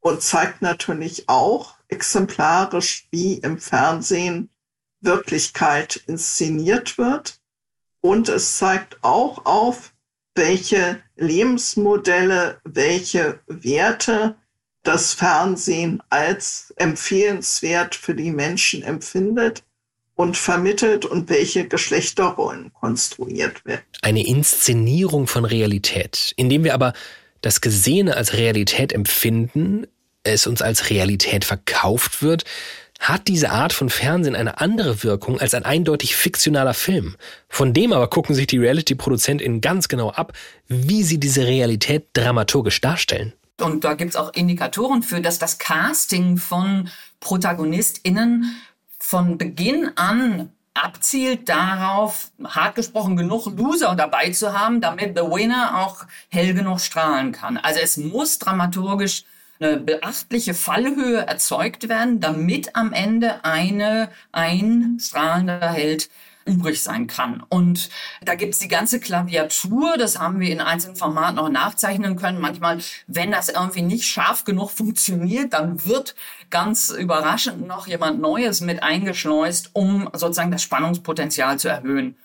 [0.01, 4.51] und zeigt natürlich auch exemplarisch, wie im Fernsehen
[5.05, 7.39] Wirklichkeit inszeniert wird.
[8.01, 9.93] Und es zeigt auch auf,
[10.35, 14.37] welche Lebensmodelle, welche Werte
[14.83, 19.63] das Fernsehen als empfehlenswert für die Menschen empfindet
[20.15, 23.83] und vermittelt und welche Geschlechterrollen konstruiert werden.
[24.03, 26.93] Eine Inszenierung von Realität, indem wir aber
[27.41, 29.87] das Gesehene als Realität empfinden,
[30.23, 32.45] es uns als Realität verkauft wird,
[33.09, 37.17] hat diese Art von Fernsehen eine andere Wirkung als ein eindeutig fiktionaler Film.
[37.49, 40.33] Von dem aber gucken sich die Reality-ProduzentInnen ganz genau ab,
[40.69, 43.33] wie sie diese Realität dramaturgisch darstellen.
[43.61, 46.89] Und da gibt's auch Indikatoren für, dass das Casting von
[47.21, 48.57] ProtagonistInnen
[48.99, 55.85] von Beginn an abzielt darauf, hart gesprochen, genug Loser dabei zu haben, damit The Winner
[55.85, 57.59] auch hell genug strahlen kann.
[57.59, 59.25] Also es muss dramaturgisch
[59.65, 66.11] eine beachtliche Fallhöhe erzeugt werden, damit am Ende eine ein strahlender Held
[66.47, 67.43] übrig sein kann.
[67.49, 67.89] Und
[68.23, 72.39] da gibt's die ganze Klaviatur, das haben wir in einzelnen Formaten auch nachzeichnen können.
[72.39, 76.15] Manchmal, wenn das irgendwie nicht scharf genug funktioniert, dann wird
[76.51, 82.17] ganz überraschend noch jemand Neues mit eingeschleust, um sozusagen das Spannungspotenzial zu erhöhen.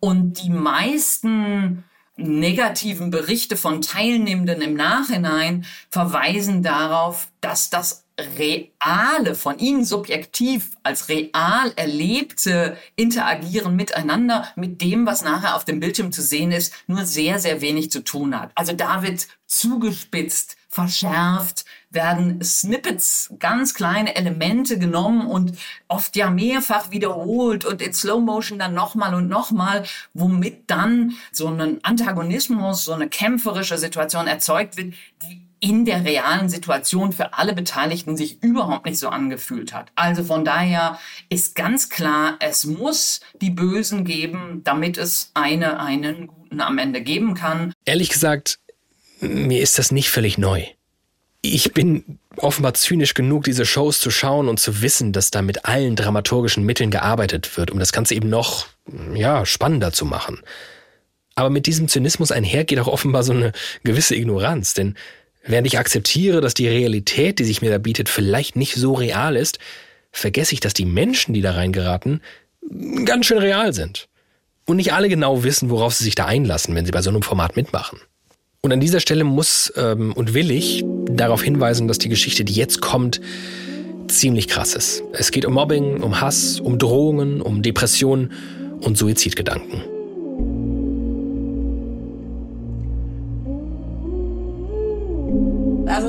[0.00, 1.84] Und die meisten
[2.16, 11.08] negativen Berichte von Teilnehmenden im Nachhinein verweisen darauf, dass das reale, von ihnen subjektiv als
[11.08, 17.04] real erlebte Interagieren miteinander mit dem, was nachher auf dem Bildschirm zu sehen ist, nur
[17.06, 18.52] sehr, sehr wenig zu tun hat.
[18.54, 26.90] Also da wird zugespitzt, verschärft, werden Snippets, ganz kleine Elemente genommen und oft ja mehrfach
[26.90, 32.92] wiederholt und in Slow Motion dann nochmal und nochmal, womit dann so ein Antagonismus, so
[32.92, 38.84] eine kämpferische Situation erzeugt wird, die in der realen Situation für alle Beteiligten sich überhaupt
[38.84, 39.92] nicht so angefühlt hat.
[39.94, 40.98] Also von daher
[41.28, 47.00] ist ganz klar, es muss die Bösen geben, damit es eine einen Guten am Ende
[47.00, 47.72] geben kann.
[47.84, 48.58] Ehrlich gesagt,
[49.20, 50.64] mir ist das nicht völlig neu.
[51.42, 55.64] Ich bin offenbar zynisch genug, diese Shows zu schauen und zu wissen, dass da mit
[55.64, 58.66] allen dramaturgischen Mitteln gearbeitet wird, um das Ganze eben noch,
[59.14, 60.40] ja, spannender zu machen.
[61.36, 63.52] Aber mit diesem Zynismus einher geht auch offenbar so eine
[63.84, 64.96] gewisse Ignoranz, denn
[65.44, 69.36] Während ich akzeptiere, dass die Realität, die sich mir da bietet, vielleicht nicht so real
[69.36, 69.58] ist,
[70.12, 72.20] vergesse ich, dass die Menschen, die da reingeraten,
[73.04, 74.08] ganz schön real sind.
[74.66, 77.22] Und nicht alle genau wissen, worauf sie sich da einlassen, wenn sie bei so einem
[77.22, 77.98] Format mitmachen.
[78.60, 82.52] Und an dieser Stelle muss ähm, und will ich darauf hinweisen, dass die Geschichte, die
[82.52, 83.20] jetzt kommt,
[84.06, 85.02] ziemlich krass ist.
[85.12, 88.32] Es geht um Mobbing, um Hass, um Drohungen, um Depressionen
[88.80, 89.82] und Suizidgedanken.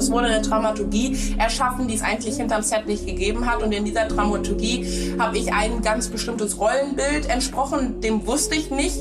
[0.04, 3.64] Es wurde eine Dramaturgie erschaffen, die es eigentlich hinterm Set nicht gegeben hat.
[3.64, 8.02] Und in dieser Dramaturgie habe ich ein ganz bestimmtes Rollenbild entsprochen.
[8.02, 8.98] Dem wusste ich nicht,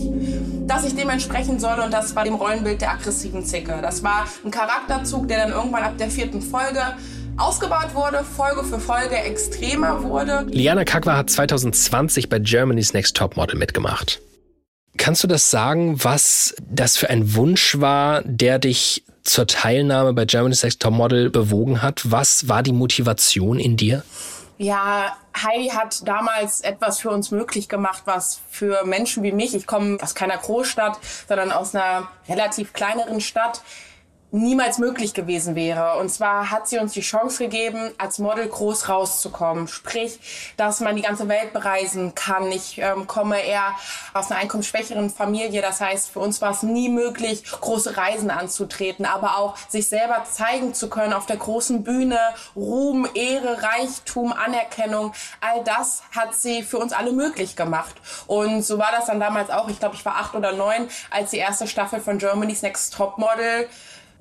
[0.67, 1.81] dass ich dem entsprechen soll.
[1.81, 3.79] Und das war dem Rollenbild der aggressiven Zicke.
[3.83, 6.81] Das war ein Charakterzug, der dann irgendwann ab der vierten Folge
[7.37, 10.47] ausgebaut wurde, Folge für Folge extremer wurde.
[10.51, 14.21] Liana Kakwa hat 2020 bei Germany's Next Top Model mitgemacht.
[14.99, 20.25] Kannst du das sagen, was das für ein Wunsch war, der dich zur Teilnahme bei
[20.25, 22.11] Germany's Next Top Model bewogen hat.
[22.11, 24.03] Was war die Motivation in dir?
[24.59, 29.67] Ja, Heidi hat damals etwas für uns möglich gemacht, was für Menschen wie mich, ich
[29.67, 33.63] komme aus keiner Großstadt, sondern aus einer relativ kleineren Stadt,
[34.33, 35.99] niemals möglich gewesen wäre.
[35.99, 39.69] Und zwar hat sie uns die Chance gegeben, als Model groß rauszukommen.
[39.69, 40.19] Sprich,
[40.57, 42.51] dass man die ganze Welt bereisen kann.
[42.51, 43.75] Ich ähm, komme eher
[44.15, 45.61] aus einer einkommensschwächeren Familie.
[45.61, 50.25] Das heißt, für uns war es nie möglich, große Reisen anzutreten, aber auch sich selber
[50.25, 52.19] zeigen zu können auf der großen Bühne.
[52.57, 57.95] Ruhm, Ehre, Reichtum, Anerkennung, all das hat sie für uns alle möglich gemacht.
[58.27, 59.69] Und so war das dann damals auch.
[59.69, 63.19] Ich glaube, ich war acht oder neun, als die erste Staffel von Germany's Next Top
[63.19, 63.69] Model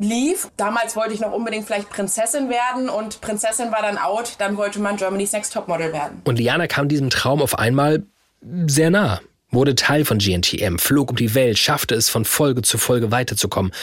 [0.02, 0.50] lief.
[0.58, 4.36] Damals wollte ich noch unbedingt vielleicht Prinzessin werden und Prinzessin war dann out.
[4.40, 6.22] Dann wollte man Germany's Next Topmodel werden.
[6.26, 8.04] Und Liana kam diesem Traum auf einmal
[8.68, 9.22] sehr nah.
[9.54, 13.74] Wurde Teil von GNTM, flog um die Welt, schaffte es von Folge zu Folge weiterzukommen,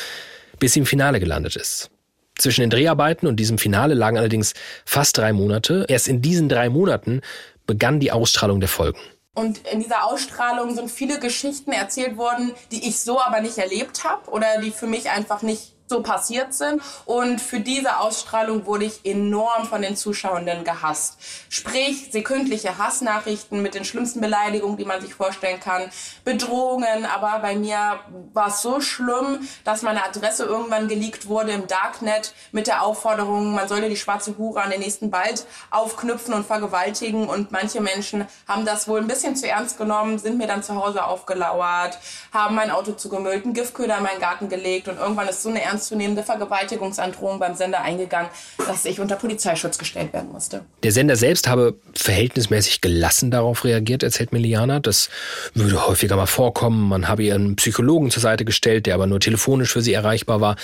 [0.59, 1.91] bis sie im Finale gelandet ist.
[2.39, 4.55] Zwischen den Dreharbeiten und diesem Finale lagen allerdings
[4.87, 5.85] fast drei Monate.
[5.89, 7.21] Erst in diesen drei Monaten
[7.67, 8.99] begann die Ausstrahlung der Folgen.
[9.35, 14.05] Und in dieser Ausstrahlung sind viele Geschichten erzählt worden, die ich so aber nicht erlebt
[14.05, 16.83] habe oder die für mich einfach nicht so passiert sind.
[17.07, 21.19] Und für diese Ausstrahlung wurde ich enorm von den Zuschauenden gehasst.
[21.49, 25.91] Sprich, sekündliche Hassnachrichten mit den schlimmsten Beleidigungen, die man sich vorstellen kann,
[26.25, 27.07] Bedrohungen.
[27.07, 28.01] Aber bei mir
[28.35, 33.55] war es so schlimm, dass meine Adresse irgendwann geleakt wurde im Darknet mit der Aufforderung,
[33.55, 37.29] man solle die schwarze Hure an den nächsten Wald aufknüpfen und vergewaltigen.
[37.29, 40.75] Und manche Menschen haben das wohl ein bisschen zu ernst genommen, sind mir dann zu
[40.75, 41.99] Hause aufgelauert,
[42.33, 45.63] haben mein Auto zugemüllt, einen Giftköder in meinen Garten gelegt und irgendwann ist so eine
[45.63, 48.31] ernst ernstzunehmende Vergewaltigungsandrohung beim Sender eingegangen,
[48.67, 50.65] dass ich unter Polizeischutz gestellt werden musste.
[50.83, 54.81] Der Sender selbst habe verhältnismäßig gelassen darauf reagiert, erzählt Miliana.
[54.81, 55.09] Das
[55.55, 56.89] würde häufiger mal vorkommen.
[56.89, 60.41] Man habe ihr einen Psychologen zur Seite gestellt, der aber nur telefonisch für sie erreichbar
[60.41, 60.57] war.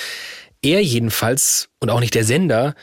[0.63, 2.75] Er jedenfalls und auch nicht der Sender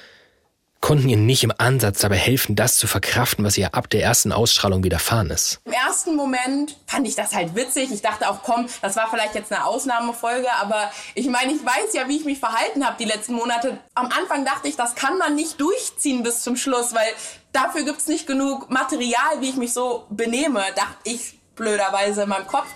[0.81, 4.31] konnten ihr nicht im Ansatz dabei helfen, das zu verkraften, was ihr ab der ersten
[4.31, 5.61] Ausstrahlung widerfahren ist.
[5.65, 7.91] Im ersten Moment fand ich das halt witzig.
[7.91, 11.93] Ich dachte auch, komm, das war vielleicht jetzt eine Ausnahmefolge, aber ich meine, ich weiß
[11.93, 13.77] ja, wie ich mich verhalten habe die letzten Monate.
[13.93, 17.07] Am Anfang dachte ich, das kann man nicht durchziehen bis zum Schluss, weil
[17.53, 20.63] dafür gibt es nicht genug Material, wie ich mich so benehme.
[20.75, 22.67] Dachte ich blöderweise in meinem Kopf.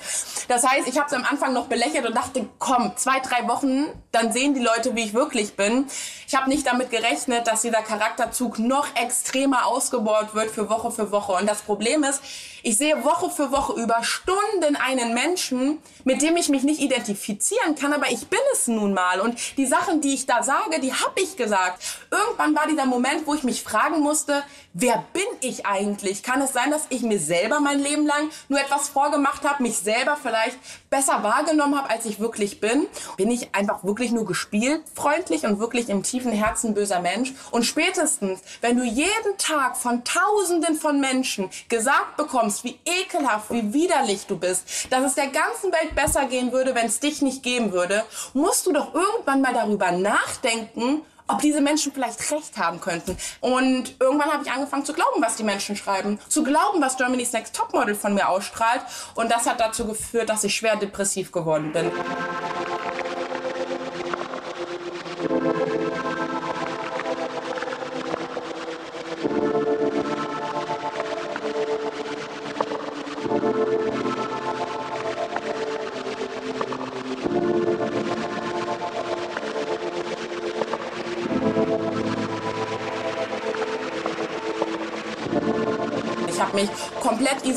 [0.48, 3.88] Das heißt, ich habe es am Anfang noch belächelt und dachte, komm, zwei, drei Wochen,
[4.12, 5.88] dann sehen die Leute, wie ich wirklich bin.
[6.28, 11.12] Ich habe nicht damit gerechnet, dass dieser Charakterzug noch extremer ausgebaut wird für Woche für
[11.12, 11.34] Woche.
[11.34, 12.22] Und das Problem ist,
[12.66, 17.76] ich sehe Woche für Woche über Stunden einen Menschen, mit dem ich mich nicht identifizieren
[17.76, 19.22] kann, aber ich bin es nun mal.
[19.22, 21.84] Und die Sachen, die ich da sage, die habe ich gesagt.
[22.10, 24.42] Irgendwann war dieser Moment, wo ich mich fragen musste,
[24.74, 26.24] wer bin ich eigentlich?
[26.24, 29.78] Kann es sein, dass ich mir selber mein Leben lang nur etwas vorgemacht habe, mich
[29.78, 30.58] selber vielleicht
[30.90, 32.88] besser wahrgenommen habe, als ich wirklich bin?
[33.16, 37.32] Bin ich einfach wirklich nur gespielt, freundlich und wirklich im tiefen Herzen böser Mensch?
[37.52, 43.74] Und spätestens, wenn du jeden Tag von Tausenden von Menschen gesagt bekommst, wie ekelhaft, wie
[43.74, 47.44] widerlich du bist, dass es der ganzen Welt besser gehen würde, wenn es dich nicht
[47.44, 52.80] geben würde, musst du doch irgendwann mal darüber nachdenken, ob diese Menschen vielleicht recht haben
[52.80, 53.18] könnten.
[53.42, 57.34] Und irgendwann habe ich angefangen zu glauben, was die Menschen schreiben, zu glauben, was Germany's
[57.34, 58.82] Next Topmodel von mir ausstrahlt.
[59.16, 61.92] Und das hat dazu geführt, dass ich schwer depressiv geworden bin.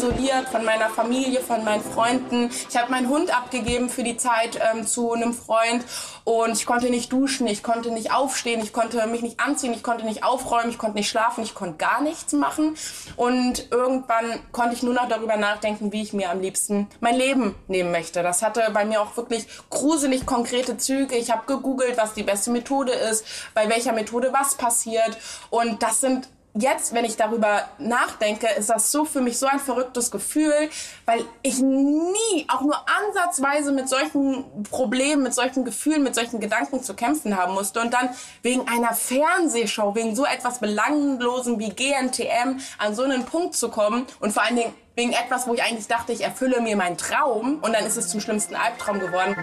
[0.09, 2.51] Isoliert von meiner Familie, von meinen Freunden.
[2.69, 5.85] Ich habe meinen Hund abgegeben für die Zeit ähm, zu einem Freund
[6.25, 9.83] und ich konnte nicht duschen, ich konnte nicht aufstehen, ich konnte mich nicht anziehen, ich
[9.83, 12.77] konnte nicht aufräumen, ich konnte nicht schlafen, ich konnte gar nichts machen.
[13.17, 17.55] Und irgendwann konnte ich nur noch darüber nachdenken, wie ich mir am liebsten mein Leben
[17.67, 18.23] nehmen möchte.
[18.23, 21.17] Das hatte bei mir auch wirklich gruselig konkrete Züge.
[21.17, 25.19] Ich habe gegoogelt, was die beste Methode ist, bei welcher Methode was passiert.
[25.51, 29.59] Und das sind jetzt, wenn ich darüber nachdenke, ist das so für mich so ein
[29.59, 30.71] verrücktes Gefühl,
[31.07, 36.83] weil ich nie auch nur ansatzweise mit solchen Problemen, mit solchen Gefühlen, mit solchen Gedanken
[36.83, 38.11] zu kämpfen haben musste und dann
[38.43, 44.07] wegen einer Fernsehshow, wegen so etwas Belanglosen wie GNTM an so einen Punkt zu kommen
[44.21, 47.59] und vor allen Dingen wegen etwas, wo ich eigentlich dachte, ich erfülle mir meinen Traum
[47.63, 49.37] und dann ist es zum schlimmsten Albtraum geworden.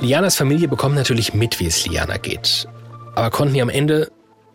[0.00, 2.66] Lianas Familie bekommt natürlich mit, wie es Liana geht.
[3.14, 4.10] Aber konnten ihr am Ende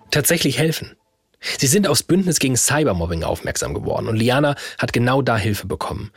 [0.10, 0.98] tatsächlich helfen.
[1.60, 6.12] Sie sind aufs Bündnis gegen Cybermobbing aufmerksam geworden und Liana hat genau da Hilfe bekommen.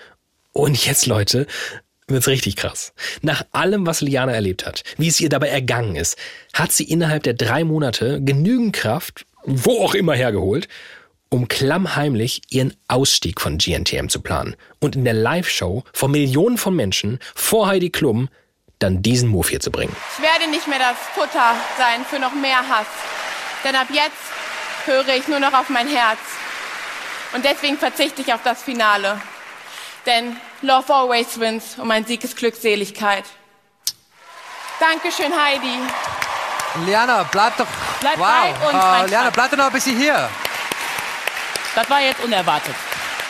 [0.53, 1.47] Und jetzt, Leute,
[2.07, 2.95] wird's richtig krass.
[3.21, 6.17] Nach allem, was Liana erlebt hat, wie es ihr dabei ergangen ist,
[6.55, 10.69] hat sie innerhalb der drei Monate genügend Kraft, wo auch immer hergeholt,
[11.29, 16.75] um klammheimlich ihren Ausstieg von GNTM zu planen und in der Live-Show vor Millionen von
[16.75, 18.31] Menschen vor Heidi Klum
[18.79, 19.95] dann diesen Move hier zu bringen.
[20.17, 22.87] Ich werde nicht mehr das Futter sein für noch mehr Hass.
[23.65, 24.17] Denn ab jetzt
[24.87, 26.19] höre ich nur noch auf mein Herz.
[27.33, 29.21] Und deswegen verzichte ich auf das Finale.
[30.07, 33.25] Denn Love always wins und mein Sieg ist Glückseligkeit.
[34.81, 35.79] Dankeschön, Heidi.
[36.87, 37.67] Liana, bleib doch.
[38.01, 38.27] Bleib wow.
[38.29, 40.29] bei uns, mein Liana, bleib doch noch ein bisschen hier.
[41.75, 42.75] Das war jetzt unerwartet.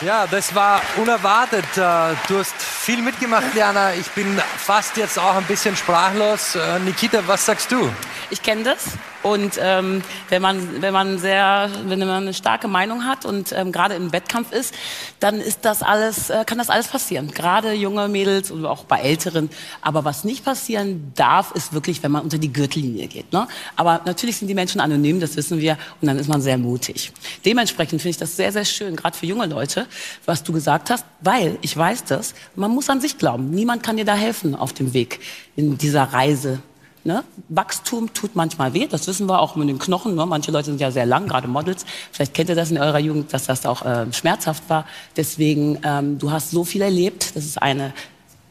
[0.01, 1.65] Ja, das war unerwartet.
[1.75, 3.93] Äh, Du hast viel mitgemacht, Liana.
[3.95, 6.55] Ich bin fast jetzt auch ein bisschen sprachlos.
[6.55, 7.89] Äh, Nikita, was sagst du?
[8.29, 8.85] Ich kenne das.
[9.21, 13.71] Und ähm, wenn man wenn man sehr wenn man eine starke Meinung hat und ähm,
[13.71, 14.73] gerade im Wettkampf ist,
[15.19, 17.31] dann ist das alles äh, kann das alles passieren.
[17.31, 19.49] Gerade junge Mädels und auch bei Älteren.
[19.81, 23.33] Aber was nicht passieren darf, ist wirklich, wenn man unter die Gürtellinie geht.
[23.33, 23.47] Ne?
[23.75, 27.11] Aber natürlich sind die Menschen anonym, das wissen wir, und dann ist man sehr mutig.
[27.43, 29.85] Dementsprechend finde ich das sehr sehr schön, gerade für junge Leute,
[30.25, 32.33] was du gesagt hast, weil ich weiß das.
[32.55, 33.49] Man muss an sich glauben.
[33.51, 35.19] Niemand kann dir da helfen auf dem Weg
[35.57, 36.59] in dieser Reise
[37.03, 37.23] Ne?
[37.47, 40.15] Wachstum tut manchmal weh, das wissen wir auch mit den Knochen.
[40.15, 40.25] Ne?
[40.25, 41.85] Manche Leute sind ja sehr lang, gerade Models.
[42.11, 44.85] Vielleicht kennt ihr das in eurer Jugend, dass das auch äh, schmerzhaft war.
[45.15, 47.35] Deswegen, ähm, du hast so viel erlebt.
[47.35, 47.93] Das ist eine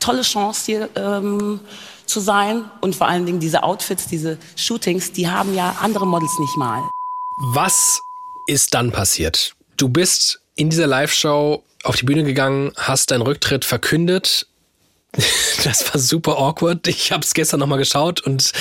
[0.01, 1.61] tolle Chance hier ähm,
[2.07, 2.65] zu sein.
[2.81, 6.83] Und vor allen Dingen diese Outfits, diese Shootings, die haben ja andere Models nicht mal.
[7.53, 8.01] Was
[8.47, 9.55] ist dann passiert?
[9.77, 14.47] Du bist in dieser Live-Show auf die Bühne gegangen, hast deinen Rücktritt verkündet.
[15.65, 16.87] Das war super awkward.
[16.87, 18.53] Ich habe es gestern nochmal geschaut und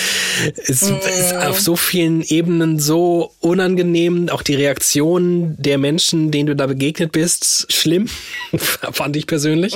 [0.67, 4.29] es ist auf so vielen Ebenen so unangenehm.
[4.29, 8.09] Auch die Reaktion der Menschen, denen du da begegnet bist, schlimm,
[8.57, 9.75] fand ich persönlich.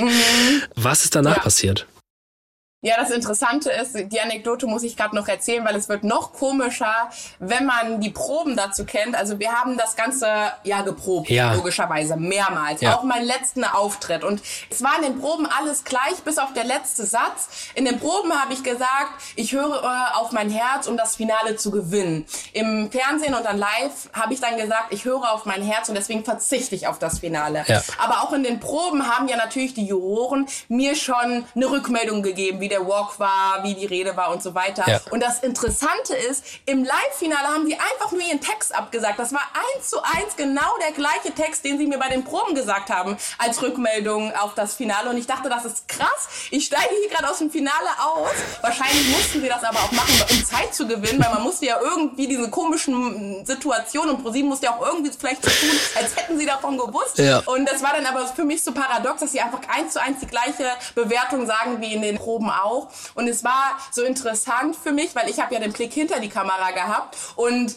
[0.74, 1.42] Was ist danach Ja.
[1.44, 1.86] passiert?
[2.84, 6.32] Ja, das Interessante ist, die Anekdote muss ich gerade noch erzählen, weil es wird noch
[6.32, 6.92] komischer,
[7.38, 9.14] wenn man die Proben dazu kennt.
[9.14, 10.26] Also wir haben das Ganze
[10.64, 11.54] ja geprobt, Ja.
[11.54, 12.80] logischerweise, mehrmals.
[12.80, 12.96] Ja.
[12.96, 14.24] Auch meinen letzten Auftritt.
[14.24, 17.70] Und es war in den Proben alles gleich, bis auf der letzte Satz.
[17.76, 21.54] In den Proben habe ich gesagt, ich höre äh, auf mein Herz, um das Finale
[21.54, 22.26] zu gewinnen.
[22.52, 25.94] Im Fernsehen und dann live habe ich dann gesagt, ich höre auf mein Herz und
[25.94, 27.64] deswegen verzichte ich auf das Finale.
[27.68, 27.80] Ja.
[27.98, 32.58] Aber auch in den Proben haben ja natürlich die Juroren mir schon eine Rückmeldung gegeben,
[32.58, 34.84] wie der Walk war, wie die Rede war und so weiter.
[34.88, 35.00] Ja.
[35.10, 39.18] Und das Interessante ist, im Live-Finale haben sie einfach nur ihren Text abgesagt.
[39.18, 39.42] Das war
[39.74, 43.16] eins zu eins genau der gleiche Text, den sie mir bei den Proben gesagt haben,
[43.38, 45.10] als Rückmeldung auf das Finale.
[45.10, 46.28] Und ich dachte, das ist krass.
[46.50, 48.32] Ich steige hier gerade aus dem Finale aus.
[48.62, 51.78] Wahrscheinlich mussten sie das aber auch machen, um Zeit zu gewinnen, weil man musste ja
[51.80, 56.38] irgendwie diese komischen Situationen und ProSieben musste ja auch irgendwie vielleicht so tun, als hätten
[56.38, 57.18] sie davon gewusst.
[57.18, 57.42] Ja.
[57.44, 60.20] Und das war dann aber für mich so paradox, dass sie einfach eins zu eins
[60.20, 62.88] die gleiche Bewertung sagen wie in den Proben auch.
[63.14, 66.28] Und es war so interessant für mich, weil ich habe ja den Blick hinter die
[66.28, 67.76] Kamera gehabt und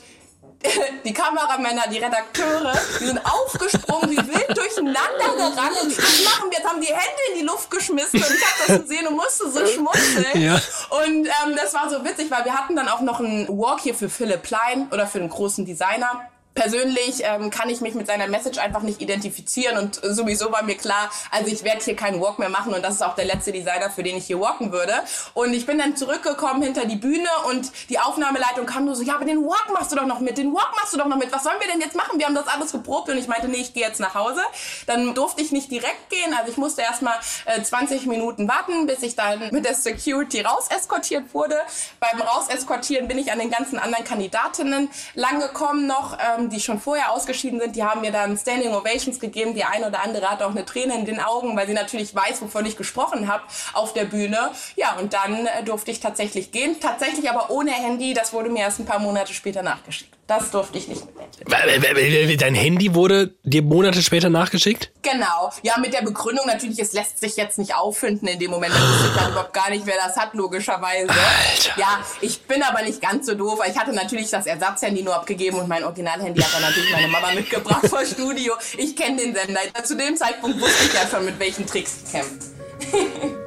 [1.05, 6.57] die Kameramänner, die Redakteure, die sind aufgesprungen, wie wild durcheinander gerannt und was machen wir?
[6.57, 9.51] Jetzt haben die Hände in die Luft geschmissen und ich habe das gesehen und musste
[9.51, 10.41] so schmunzeln.
[10.41, 10.55] Ja.
[10.89, 13.95] Und ähm, das war so witzig, weil wir hatten dann auch noch einen Walk hier
[13.95, 16.29] für Philipp Plein oder für den großen Designer.
[16.55, 20.75] Persönlich ähm, kann ich mich mit seiner Message einfach nicht identifizieren und sowieso war mir
[20.75, 23.51] klar, also ich werde hier keinen Walk mehr machen und das ist auch der letzte
[23.51, 24.93] Designer, für den ich hier walken würde.
[25.33, 29.15] Und ich bin dann zurückgekommen hinter die Bühne und die Aufnahmeleitung kam nur so, ja,
[29.15, 31.31] aber den Walk machst du doch noch mit, den Walk machst du doch noch mit,
[31.31, 32.17] was sollen wir denn jetzt machen?
[32.17, 34.41] Wir haben das alles geprobt und ich meinte, nee, ich gehe jetzt nach Hause.
[34.87, 39.03] Dann durfte ich nicht direkt gehen, also ich musste erstmal äh, 20 Minuten warten, bis
[39.03, 41.57] ich dann mit der Security raus eskortiert wurde.
[41.99, 46.17] Beim Rauseskortieren bin ich an den ganzen anderen Kandidatinnen lang gekommen noch.
[46.17, 49.53] Ähm, die schon vorher ausgeschieden sind, die haben mir dann Standing Ovations gegeben.
[49.53, 52.41] Die eine oder andere hatte auch eine Träne in den Augen, weil sie natürlich weiß,
[52.41, 53.43] wovon ich gesprochen habe
[53.73, 54.51] auf der Bühne.
[54.75, 56.79] Ja, und dann äh, durfte ich tatsächlich gehen.
[56.79, 58.13] Tatsächlich aber ohne Handy.
[58.13, 60.14] Das wurde mir erst ein paar Monate später nachgeschickt.
[60.27, 62.37] Das durfte ich nicht mitnehmen.
[62.39, 64.91] Dein Handy wurde dir Monate später nachgeschickt?
[65.03, 65.51] Genau.
[65.61, 68.73] Ja, mit der Begründung natürlich, es lässt sich jetzt nicht auffinden in dem Moment.
[68.73, 71.09] Da wusste ich dann überhaupt gar nicht, wer das hat, logischerweise.
[71.11, 71.79] Alter.
[71.79, 73.59] Ja, ich bin aber nicht ganz so doof.
[73.69, 77.31] Ich hatte natürlich das Ersatzhandy nur abgegeben und mein Originalhandy hat dann natürlich meine Mama
[77.33, 78.53] mitgebracht vor Studio.
[78.77, 79.59] Ich kenne den Sender.
[79.83, 83.35] Zu dem Zeitpunkt wusste ich ja schon, mit welchen Tricks ich kämpfe.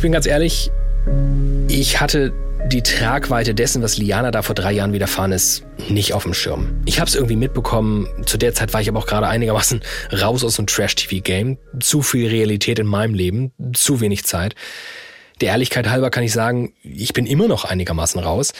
[0.00, 0.70] Ich bin ganz ehrlich,
[1.68, 2.32] ich hatte
[2.72, 6.80] die Tragweite dessen, was Liana da vor drei Jahren widerfahren ist, nicht auf dem Schirm.
[6.86, 8.08] Ich habe es irgendwie mitbekommen.
[8.24, 9.82] Zu der Zeit war ich aber auch gerade einigermaßen
[10.22, 11.58] raus aus dem Trash-TV-Game.
[11.80, 14.54] Zu viel Realität in meinem Leben, zu wenig Zeit.
[15.42, 18.54] Der Ehrlichkeit halber kann ich sagen, ich bin immer noch einigermaßen raus.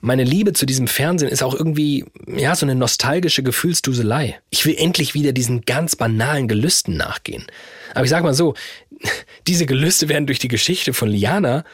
[0.00, 4.40] Meine Liebe zu diesem Fernsehen ist auch irgendwie, ja, so eine nostalgische Gefühlsduselei.
[4.50, 7.46] Ich will endlich wieder diesen ganz banalen Gelüsten nachgehen.
[7.94, 8.54] Aber ich sag mal so,
[9.46, 11.64] diese Gelüste werden durch die Geschichte von Liana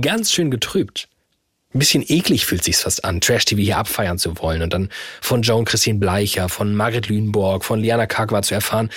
[0.00, 1.08] ganz schön getrübt.
[1.74, 5.42] Ein bisschen eklig fühlt sich's fast an, Trash-TV hier abfeiern zu wollen und dann von
[5.42, 8.90] Joan Christine Bleicher, von Margret Lüneborg, von Liana Kakwa zu erfahren.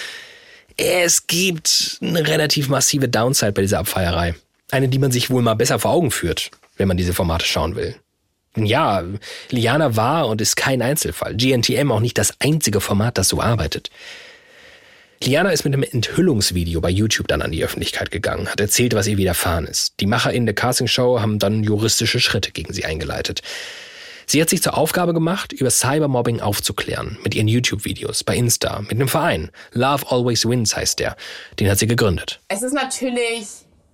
[0.77, 4.35] Es gibt eine relativ massive Downside bei dieser Abfeierei.
[4.69, 7.75] Eine, die man sich wohl mal besser vor Augen führt, wenn man diese Formate schauen
[7.75, 7.95] will.
[8.55, 9.03] Ja,
[9.49, 11.35] Liana war und ist kein Einzelfall.
[11.35, 13.89] GNTM auch nicht das einzige Format, das so arbeitet.
[15.23, 19.07] Liana ist mit einem Enthüllungsvideo bei YouTube dann an die Öffentlichkeit gegangen, hat erzählt, was
[19.07, 19.93] ihr widerfahren ist.
[19.99, 23.41] Die MacherInnen der Castingshow haben dann juristische Schritte gegen sie eingeleitet.
[24.29, 28.91] Sie hat sich zur Aufgabe gemacht, über Cybermobbing aufzuklären, mit ihren YouTube-Videos, bei Insta, mit
[28.91, 29.51] einem Verein.
[29.71, 31.15] Love Always Wins heißt der.
[31.59, 32.41] Den hat sie gegründet.
[32.49, 33.47] Es ist natürlich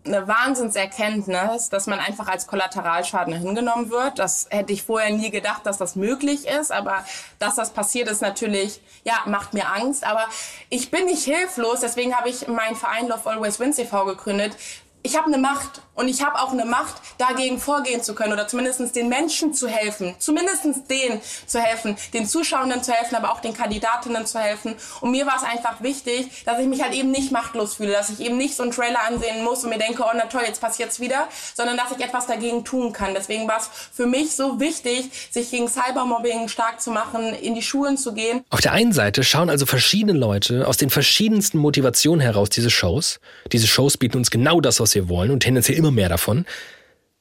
[0.05, 4.19] eine Wahnsinnserkenntnis, dass man einfach als Kollateralschaden hingenommen wird.
[4.19, 7.05] Das hätte ich vorher nie gedacht, dass das möglich ist, aber
[7.39, 10.25] dass das passiert ist natürlich, ja, macht mir Angst, aber
[10.69, 14.05] ich bin nicht hilflos, deswegen habe ich meinen Verein Love Always Wins e.V.
[14.05, 14.57] gegründet.
[15.05, 18.47] Ich habe eine Macht und ich habe auch eine Macht, dagegen vorgehen zu können oder
[18.47, 23.41] zumindest den Menschen zu helfen, zumindest denen zu helfen, den Zuschauenden zu helfen, aber auch
[23.41, 24.75] den Kandidatinnen zu helfen.
[25.01, 28.09] Und mir war es einfach wichtig, dass ich mich halt eben nicht machtlos fühle, dass
[28.09, 30.61] ich eben nicht so einen Trailer ansehen muss und mir denke, oh na toll, jetzt
[30.61, 33.13] passiert's wieder, sondern dass ich etwas dagegen tun kann.
[33.13, 37.61] Deswegen war es für mich so wichtig, sich gegen Cybermobbing stark zu machen, in die
[37.61, 38.45] Schulen zu gehen.
[38.49, 43.19] Auf der einen Seite schauen also verschiedene Leute aus den verschiedensten Motivationen heraus diese Shows.
[43.51, 46.45] Diese Shows bieten uns genau das, was wir wollen und tendenziell immer mehr davon.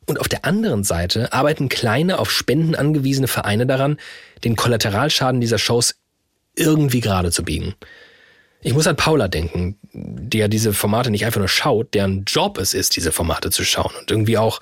[0.07, 3.99] Und auf der anderen Seite arbeiten kleine, auf Spenden angewiesene Vereine daran,
[4.45, 5.95] den Kollateralschaden dieser Shows
[6.57, 7.75] irgendwie gerade zu biegen.
[8.61, 12.59] Ich muss an Paula denken, die ja diese Formate nicht einfach nur schaut, deren Job
[12.59, 14.61] es ist, diese Formate zu schauen und irgendwie auch,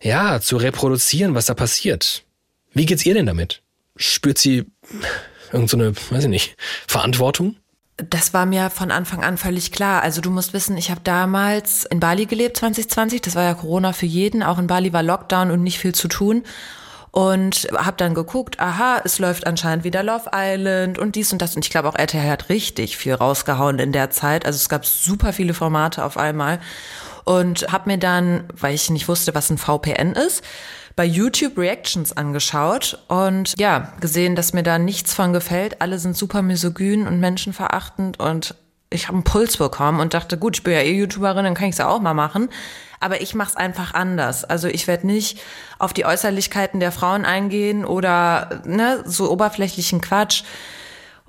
[0.00, 2.24] ja, zu reproduzieren, was da passiert.
[2.74, 3.62] Wie geht's ihr denn damit?
[3.96, 4.64] Spürt sie
[5.52, 6.56] irgendeine, so weiß ich nicht,
[6.88, 7.56] Verantwortung?
[8.08, 10.02] Das war mir von Anfang an völlig klar.
[10.02, 13.20] Also du musst wissen, ich habe damals in Bali gelebt 2020.
[13.20, 14.42] Das war ja Corona für jeden.
[14.42, 16.42] Auch in Bali war Lockdown und nicht viel zu tun.
[17.10, 21.54] Und habe dann geguckt, aha, es läuft anscheinend wieder Love Island und dies und das.
[21.54, 24.46] Und ich glaube auch RTL hat richtig viel rausgehauen in der Zeit.
[24.46, 26.58] Also es gab super viele Formate auf einmal.
[27.24, 30.42] Und habe mir dann, weil ich nicht wusste, was ein VPN ist,
[30.96, 35.80] bei YouTube Reactions angeschaut und ja, gesehen, dass mir da nichts von gefällt.
[35.80, 38.54] Alle sind super misogyn und menschenverachtend und
[38.90, 41.68] ich habe einen Puls bekommen und dachte, gut, ich bin ja eh YouTuberin, dann kann
[41.68, 42.50] ich es auch mal machen.
[43.00, 44.44] Aber ich mache es einfach anders.
[44.44, 45.40] Also ich werde nicht
[45.78, 50.44] auf die Äußerlichkeiten der Frauen eingehen oder ne, so oberflächlichen Quatsch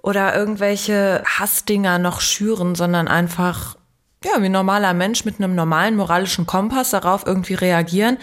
[0.01, 3.77] oder irgendwelche Hassdinger noch schüren, sondern einfach
[4.23, 8.17] ja, wie ein normaler Mensch mit einem normalen moralischen Kompass darauf irgendwie reagieren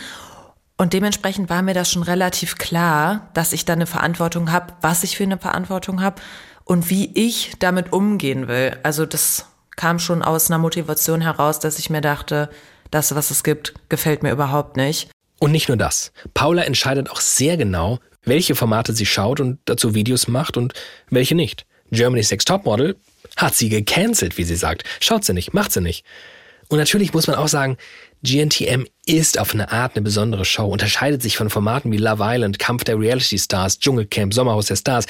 [0.80, 5.04] und dementsprechend war mir das schon relativ klar, dass ich da eine Verantwortung habe, was
[5.04, 6.22] ich für eine Verantwortung habe
[6.64, 8.78] und wie ich damit umgehen will.
[8.82, 9.44] Also das
[9.76, 12.48] kam schon aus einer Motivation heraus, dass ich mir dachte,
[12.90, 15.10] das, was es gibt, gefällt mir überhaupt nicht.
[15.38, 16.12] Und nicht nur das.
[16.32, 20.72] Paula entscheidet auch sehr genau, welche Formate sie schaut und dazu Videos macht und
[21.10, 21.66] welche nicht.
[21.90, 22.96] Germany's Next Topmodel
[23.36, 24.84] hat sie gecancelt, wie sie sagt.
[25.00, 26.06] Schaut sie nicht, macht sie nicht.
[26.70, 27.76] Und natürlich muss man auch sagen,
[28.22, 32.58] GNTM ist auf eine Art eine besondere Show, unterscheidet sich von Formaten wie Love Island,
[32.58, 35.06] Kampf der Reality Stars, Dschungelcamp, Sommerhaus der Stars.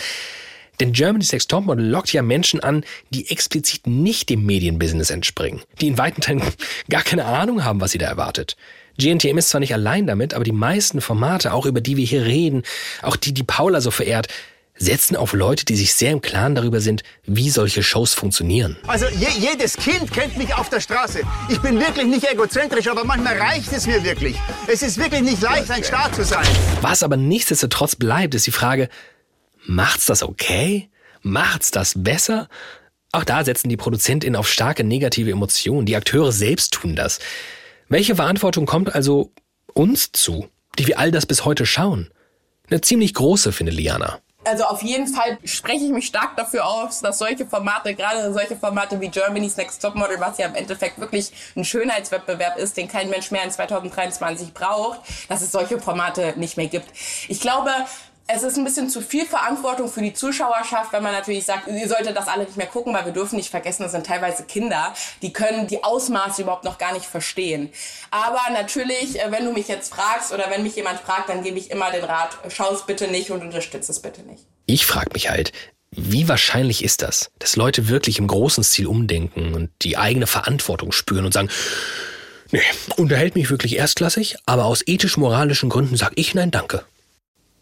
[0.79, 5.89] Denn Germany's Next Topmodel lockt ja Menschen an, die explizit nicht dem Medienbusiness entspringen, die
[5.89, 6.43] in weiten Teilen
[6.89, 8.57] gar keine Ahnung haben, was sie da erwartet.
[8.97, 12.25] GNTM ist zwar nicht allein damit, aber die meisten Formate, auch über die wir hier
[12.25, 12.63] reden,
[13.03, 14.29] auch die, die Paula so verehrt,
[14.81, 18.79] setzen auf Leute, die sich sehr im Klaren darüber sind, wie solche Shows funktionieren.
[18.87, 21.21] Also je, jedes Kind kennt mich auf der Straße.
[21.51, 24.37] Ich bin wirklich nicht egozentrisch, aber manchmal reicht es mir wirklich.
[24.67, 26.47] Es ist wirklich nicht leicht, ein Star zu sein.
[26.81, 28.89] Was aber nichtsdestotrotz bleibt, ist die Frage,
[29.67, 30.89] macht's das okay?
[31.21, 32.49] Macht's das besser?
[33.13, 35.85] Auch da setzen die ProduzentInnen auf starke negative Emotionen.
[35.85, 37.19] Die Akteure selbst tun das.
[37.91, 39.31] Welche Verantwortung kommt also
[39.75, 42.11] uns zu, die wir all das bis heute schauen?
[42.71, 44.21] Eine ziemlich große, finde Liana.
[44.51, 48.57] Also auf jeden Fall spreche ich mich stark dafür aus, dass solche Formate, gerade solche
[48.57, 53.11] Formate wie Germany's Next Topmodel, was ja im Endeffekt wirklich ein Schönheitswettbewerb ist, den kein
[53.11, 54.99] Mensch mehr in 2023 braucht,
[55.29, 56.89] dass es solche Formate nicht mehr gibt.
[57.29, 57.71] Ich glaube,
[58.33, 61.89] es ist ein bisschen zu viel Verantwortung für die Zuschauerschaft, wenn man natürlich sagt, ihr
[61.89, 64.95] solltet das alle nicht mehr gucken, weil wir dürfen nicht vergessen, das sind teilweise Kinder,
[65.23, 67.71] die können die Ausmaße überhaupt noch gar nicht verstehen.
[68.11, 71.59] Aber natürlich, äh, wenn du mich jetzt fragst oder wenn mich jemand fragt, dann gebe
[71.59, 74.45] ich immer den Rat, schau es bitte nicht und unterstütze es bitte nicht.
[74.67, 75.53] Ich frage mich halt,
[75.91, 80.93] wie wahrscheinlich ist das, dass Leute wirklich im großen Stil umdenken und die eigene Verantwortung
[80.93, 81.51] spüren und sagen,
[82.53, 82.61] nee,
[82.97, 86.85] unterhält mich wirklich erstklassig, aber aus ethisch-moralischen Gründen sag ich nein, danke.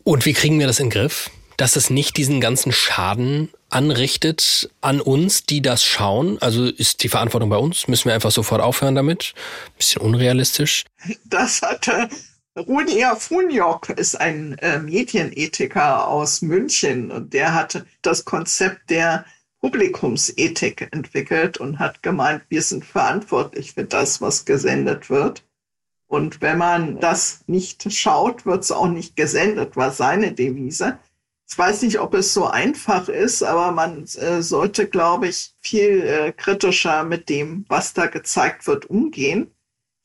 [0.09, 1.31] Und wie kriegen wir das in den Griff?
[1.59, 6.39] Dass es nicht diesen ganzen Schaden anrichtet an uns, die das schauen?
[6.41, 7.89] Also ist die Verantwortung bei uns?
[7.89, 9.35] Müssen wir einfach sofort aufhören damit?
[9.77, 10.87] Bisschen unrealistisch.
[11.27, 12.09] Das hatte
[12.57, 19.27] Rudia Funjok ist ein äh, Medienethiker aus München und der hat das Konzept der
[19.61, 25.45] Publikumsethik entwickelt und hat gemeint, wir sind verantwortlich für das, was gesendet wird.
[26.09, 30.99] Und wenn man das nicht schaut, wird es auch nicht gesendet, war seine Devise.
[31.51, 36.03] Ich weiß nicht, ob es so einfach ist, aber man äh, sollte, glaube ich, viel
[36.03, 39.51] äh, kritischer mit dem, was da gezeigt wird, umgehen.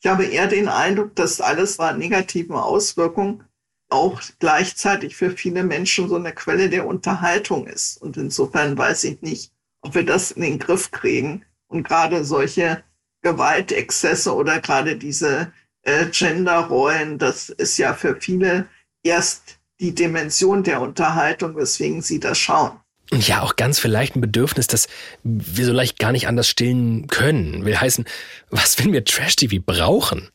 [0.02, 3.44] Ich habe eher den Eindruck, dass alles war negativen Auswirkungen
[3.90, 8.02] auch gleichzeitig für viele Menschen so eine Quelle der Unterhaltung ist.
[8.02, 11.46] Und insofern weiß ich nicht, ob wir das in den Griff kriegen.
[11.68, 12.84] Und gerade solche
[13.22, 15.54] Gewaltexzesse oder gerade diese
[15.84, 18.68] äh, Genderrollen, das ist ja für viele
[19.04, 22.80] erst die Dimension der Unterhaltung, weswegen sie das schauen.
[23.12, 24.88] Und ja, auch ganz vielleicht ein Bedürfnis, das
[25.24, 27.66] wir so leicht gar nicht anders stillen können.
[27.66, 28.06] Will heißen,
[28.50, 30.30] was wenn wir Trash-TV brauchen?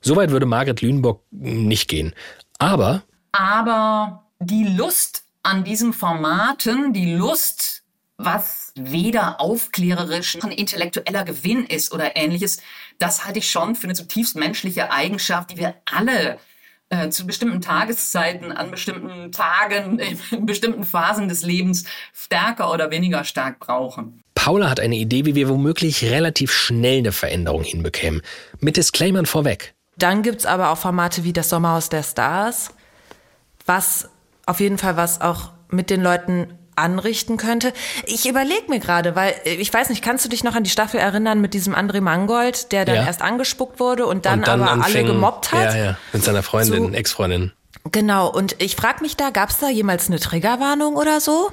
[0.00, 2.14] Soweit würde Margret Lüneburg nicht gehen.
[2.58, 3.02] Aber.
[3.32, 7.82] Aber die Lust an diesen Formaten, die Lust,
[8.16, 12.58] was weder aufklärerisch noch ein intellektueller Gewinn ist oder ähnliches,
[12.98, 16.38] das halte ich schon für eine zutiefst menschliche Eigenschaft, die wir alle
[16.90, 19.98] äh, zu bestimmten Tageszeiten, an bestimmten Tagen,
[20.30, 24.22] in bestimmten Phasen des Lebens stärker oder weniger stark brauchen.
[24.34, 28.22] Paula hat eine Idee, wie wir womöglich relativ schnell eine Veränderung hinbekämen.
[28.60, 29.74] Mit Disclaimern vorweg.
[29.96, 32.70] Dann gibt's aber auch Formate wie das Sommerhaus der Stars,
[33.66, 34.08] was
[34.46, 37.72] auf jeden Fall was auch mit den Leuten anrichten könnte.
[38.06, 40.70] Ich überlege mir gerade, weil äh, ich weiß nicht, kannst du dich noch an die
[40.70, 43.06] Staffel erinnern mit diesem André Mangold, der dann ja.
[43.06, 45.74] erst angespuckt wurde und dann, und dann aber anfing, alle gemobbt hat?
[45.74, 47.52] Ja, ja, mit seiner Freundin, so, Ex-Freundin.
[47.92, 51.50] Genau, und ich frage mich da, gab es da jemals eine Triggerwarnung oder so?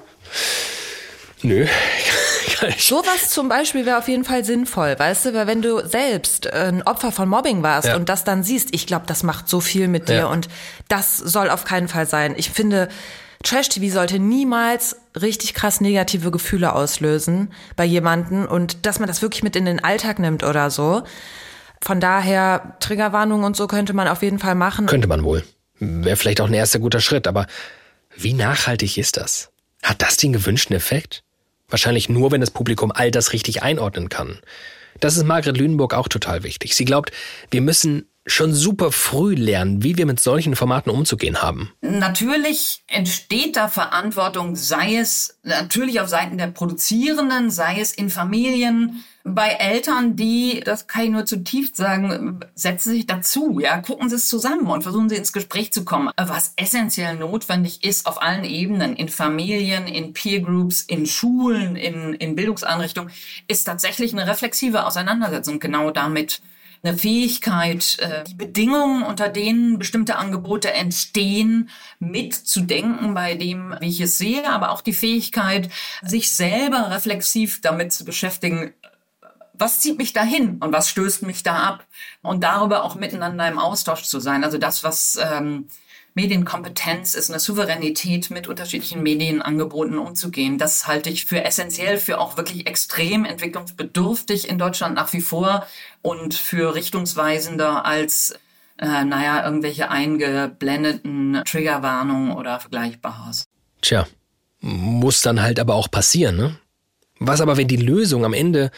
[1.42, 1.68] Nö.
[2.78, 6.84] Sowas zum Beispiel wäre auf jeden Fall sinnvoll, weißt du, weil wenn du selbst ein
[6.84, 7.96] Opfer von Mobbing warst ja.
[7.96, 10.26] und das dann siehst, ich glaube, das macht so viel mit dir ja.
[10.28, 10.48] und
[10.88, 12.34] das soll auf keinen Fall sein.
[12.38, 12.90] Ich finde,
[13.46, 19.44] Trash-TV sollte niemals richtig krass negative Gefühle auslösen bei jemanden und dass man das wirklich
[19.44, 21.04] mit in den Alltag nimmt oder so.
[21.82, 24.88] Von daher, Triggerwarnung und so könnte man auf jeden Fall machen.
[24.88, 25.44] Könnte man wohl.
[25.80, 27.48] Wäre vielleicht auch ein erster guter Schritt, aber
[28.16, 29.52] wie nachhaltig ist das?
[29.84, 31.24] Hat das den gewünschten Effekt?
[31.70, 34.40] Wahrscheinlich nur, wenn das Publikum all das richtig einordnen kann.
[35.00, 36.76] Das ist Margret Lüneburg auch total wichtig.
[36.76, 37.12] Sie glaubt,
[37.52, 41.72] wir müssen schon super früh lernen, wie wir mit solchen Formaten umzugehen haben.
[41.82, 49.04] Natürlich entsteht da Verantwortung, sei es natürlich auf Seiten der Produzierenden, sei es in Familien,
[49.28, 54.16] bei Eltern, die, das kann ich nur zutiefst sagen, setzen sich dazu, ja, gucken Sie
[54.16, 56.12] es zusammen und versuchen Sie ins Gespräch zu kommen.
[56.16, 62.14] Was essentiell notwendig ist auf allen Ebenen, in Familien, in Peer Groups, in Schulen, in,
[62.14, 63.12] in Bildungseinrichtungen,
[63.48, 66.42] ist tatsächlich eine reflexive Auseinandersetzung genau damit
[66.86, 71.70] eine Fähigkeit, äh, die Bedingungen, unter denen bestimmte Angebote entstehen,
[72.00, 75.70] mitzudenken bei dem, wie ich es sehe, aber auch die Fähigkeit,
[76.04, 78.74] sich selber reflexiv damit zu beschäftigen,
[79.58, 81.86] was zieht mich dahin und was stößt mich da ab?
[82.22, 84.44] Und darüber auch miteinander im Austausch zu sein.
[84.44, 85.68] Also das, was ähm,
[86.16, 90.58] Medienkompetenz ist, eine Souveränität mit unterschiedlichen Medienangeboten umzugehen.
[90.58, 95.68] Das halte ich für essentiell, für auch wirklich extrem entwicklungsbedürftig in Deutschland nach wie vor
[96.02, 98.34] und für richtungsweisender als
[98.78, 103.46] äh, naja, irgendwelche eingeblendeten Triggerwarnungen oder Vergleichbares.
[103.82, 104.08] Tja,
[104.62, 106.58] muss dann halt aber auch passieren, ne?
[107.20, 108.72] Was aber, wenn die Lösung am Ende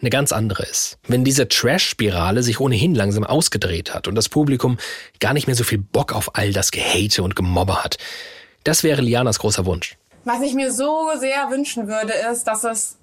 [0.00, 0.98] eine ganz andere ist.
[1.08, 4.78] Wenn diese Trash-Spirale sich ohnehin langsam ausgedreht hat und das Publikum
[5.20, 7.98] gar nicht mehr so viel Bock auf all das Gehate und Gemobbe hat.
[8.64, 9.96] Das wäre Lianas großer Wunsch.
[10.24, 12.97] Was ich mir so sehr wünschen würde, ist, dass es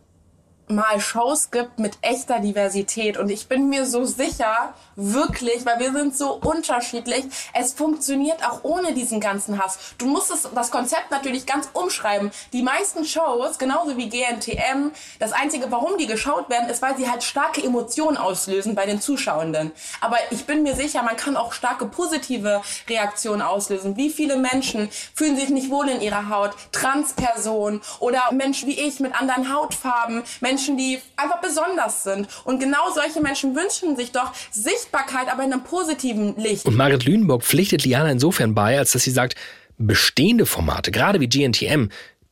[0.68, 3.18] mal Shows gibt mit echter Diversität.
[3.18, 8.64] Und ich bin mir so sicher, wirklich, weil wir sind so unterschiedlich, es funktioniert auch
[8.64, 9.78] ohne diesen ganzen Hass.
[9.98, 12.32] Du musst es, das Konzept natürlich ganz umschreiben.
[12.54, 17.10] Die meisten Shows, genauso wie GNTM, das Einzige, warum die geschaut werden, ist, weil sie
[17.10, 19.72] halt starke Emotionen auslösen bei den Zuschauenden.
[20.02, 23.98] Aber ich bin mir sicher, man kann auch starke positive Reaktionen auslösen.
[23.98, 26.52] Wie viele Menschen fühlen sich nicht wohl in ihrer Haut?
[26.72, 32.28] Transpersonen oder Menschen wie ich mit anderen Hautfarben, Menschen Menschen, die einfach besonders sind.
[32.46, 36.66] Und genau solche Menschen wünschen sich doch Sichtbarkeit, aber in einem positiven Licht.
[36.66, 39.36] Und Margret Lüneburg pflichtet Liana insofern bei, als dass sie sagt,
[39.78, 41.90] bestehende Formate, gerade wie GNTM,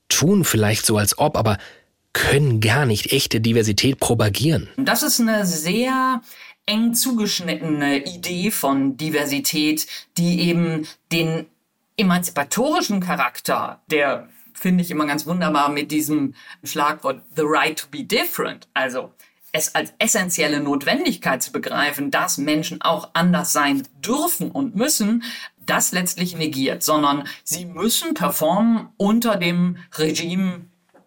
[0.08, 1.58] tun vielleicht so als ob, aber
[2.14, 4.70] können gar nicht echte Diversität propagieren.
[4.78, 6.22] Das ist eine sehr
[6.66, 11.48] eng zugeschnittene Idee von Diversität, die eben den
[11.98, 14.30] emanzipatorischen Charakter der
[14.64, 18.70] finde ich immer ganz wunderbar mit diesem Schlagwort The Right to be Different.
[18.74, 19.12] Also
[19.52, 25.24] es als essentielle Notwendigkeit zu begreifen, dass Menschen auch anders sein dürfen und müssen,
[25.66, 30.62] das letztlich negiert, sondern sie müssen performen unter dem Regime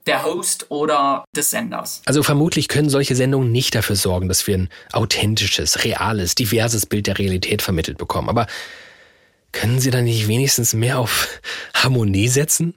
[0.07, 2.03] der Host oder des Senders.
[2.05, 7.07] Also vermutlich können solche Sendungen nicht dafür sorgen, dass wir ein authentisches, reales, diverses Bild
[7.07, 8.29] der Realität vermittelt bekommen.
[8.29, 8.47] Aber
[9.53, 11.41] können Sie da nicht wenigstens mehr auf
[11.75, 12.75] Harmonie setzen?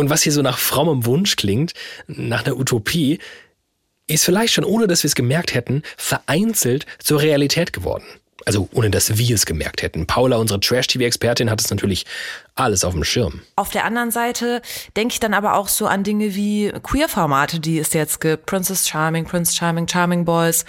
[0.00, 1.74] Und was hier so nach frommem Wunsch klingt,
[2.06, 3.18] nach einer Utopie,
[4.06, 8.06] ist vielleicht schon, ohne dass wir es gemerkt hätten, vereinzelt zur Realität geworden.
[8.46, 10.06] Also ohne dass wir es gemerkt hätten.
[10.06, 12.06] Paula, unsere Trash-TV-Expertin, hat es natürlich
[12.54, 13.42] alles auf dem Schirm.
[13.56, 14.62] Auf der anderen Seite
[14.96, 18.46] denke ich dann aber auch so an Dinge wie Queer-Formate, die es jetzt gibt.
[18.46, 20.64] Princess Charming, Prince Charming, Charming Boys.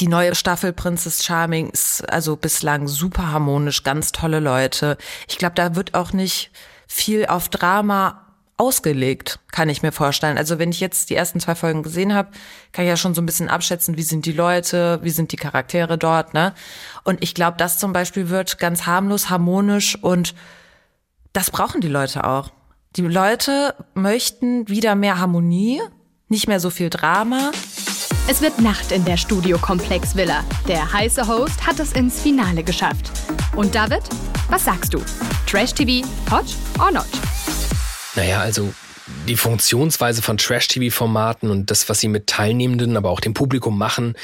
[0.00, 4.98] Die neue Staffel Princess Charming ist also bislang super harmonisch, ganz tolle Leute.
[5.28, 6.50] Ich glaube, da wird auch nicht
[6.88, 8.23] viel auf Drama
[8.56, 10.38] ausgelegt, kann ich mir vorstellen.
[10.38, 12.30] Also wenn ich jetzt die ersten zwei Folgen gesehen habe,
[12.72, 15.36] kann ich ja schon so ein bisschen abschätzen, wie sind die Leute, wie sind die
[15.36, 16.54] Charaktere dort, ne?
[17.02, 20.34] Und ich glaube, das zum Beispiel wird ganz harmlos, harmonisch und
[21.32, 22.50] das brauchen die Leute auch.
[22.96, 25.82] Die Leute möchten wieder mehr Harmonie,
[26.28, 27.50] nicht mehr so viel Drama.
[28.28, 30.44] Es wird Nacht in der Studiokomplex Villa.
[30.68, 33.10] Der heiße Host hat es ins Finale geschafft.
[33.56, 34.02] Und David,
[34.48, 35.00] was sagst du?
[35.46, 36.46] Trash TV, hot
[36.78, 37.06] or not?
[38.14, 38.72] Naja, also
[39.28, 44.14] die Funktionsweise von Trash-TV-Formaten und das, was sie mit Teilnehmenden, aber auch dem Publikum machen,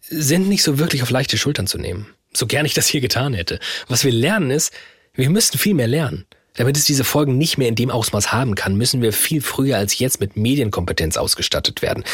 [0.00, 2.06] sind nicht so wirklich auf leichte Schultern zu nehmen.
[2.32, 3.58] So gern ich das hier getan hätte.
[3.88, 4.72] Was wir lernen ist,
[5.14, 6.26] wir müssten viel mehr lernen.
[6.54, 9.78] Damit es diese Folgen nicht mehr in dem Ausmaß haben kann, müssen wir viel früher
[9.78, 12.04] als jetzt mit Medienkompetenz ausgestattet werden.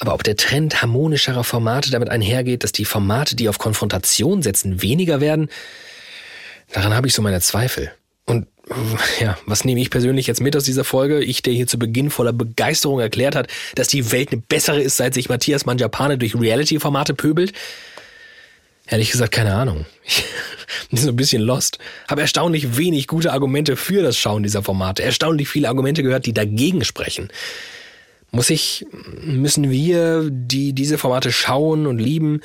[0.00, 4.82] Aber ob der Trend harmonischerer Formate damit einhergeht, dass die Formate, die auf Konfrontation setzen,
[4.82, 5.48] weniger werden,
[6.72, 7.92] daran habe ich so meine Zweifel.
[9.20, 11.22] Ja, was nehme ich persönlich jetzt mit aus dieser Folge?
[11.22, 14.96] Ich, der hier zu Beginn voller Begeisterung erklärt hat, dass die Welt eine bessere ist,
[14.96, 17.52] seit sich Matthias Manjapane durch Reality-Formate pöbelt?
[18.86, 19.86] Ehrlich gesagt, keine Ahnung.
[20.04, 20.24] Ich
[20.90, 21.78] bin so ein bisschen lost.
[22.08, 25.02] Habe erstaunlich wenig gute Argumente für das Schauen dieser Formate.
[25.02, 27.28] Erstaunlich viele Argumente gehört, die dagegen sprechen.
[28.30, 28.86] Muss ich,
[29.22, 32.40] müssen wir, die diese Formate schauen und lieben,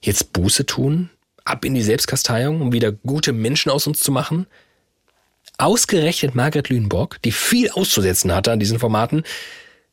[0.00, 1.10] jetzt Buße tun?
[1.44, 4.46] Ab in die Selbstkasteiung, um wieder gute Menschen aus uns zu machen?
[5.62, 9.22] Ausgerechnet Margret Lüneburg, die viel auszusetzen hatte an diesen Formaten,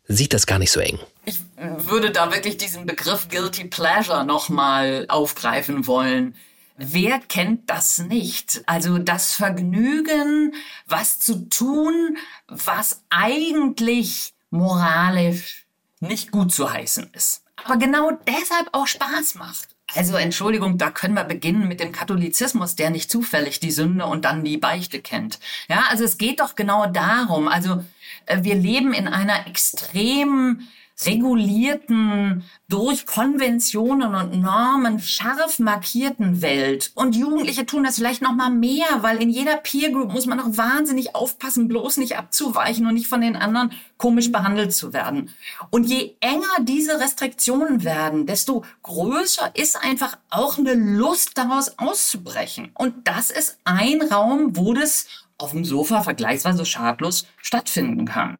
[0.07, 0.97] sieht das gar nicht so eng.
[1.26, 6.34] Ich würde da wirklich diesen Begriff Guilty Pleasure nochmal aufgreifen wollen.
[6.78, 8.63] Wer kennt das nicht?
[8.65, 10.55] Also das Vergnügen,
[10.88, 12.17] was zu tun,
[12.47, 15.67] was eigentlich moralisch
[15.99, 17.43] nicht gut zu heißen ist.
[17.63, 19.68] Aber genau deshalb auch Spaß macht.
[19.96, 24.26] Also Entschuldigung, da können wir beginnen mit dem Katholizismus, der nicht zufällig die Sünde und
[24.26, 25.40] dann die Beichte kennt.
[25.68, 27.48] Ja, also es geht doch genau darum.
[27.48, 27.84] Also
[28.26, 30.68] äh, wir leben in einer extrem
[31.06, 36.91] regulierten, durch Konventionen und Normen scharf markierten Welt.
[36.95, 40.38] Und Jugendliche tun das vielleicht noch mal mehr, weil in jeder Peer Group muss man
[40.38, 45.30] noch wahnsinnig aufpassen, bloß nicht abzuweichen und nicht von den anderen komisch behandelt zu werden.
[45.70, 52.72] Und je enger diese Restriktionen werden, desto größer ist einfach auch eine Lust daraus auszubrechen.
[52.74, 58.36] Und das ist ein Raum, wo das auf dem Sofa vergleichsweise schadlos stattfinden kann.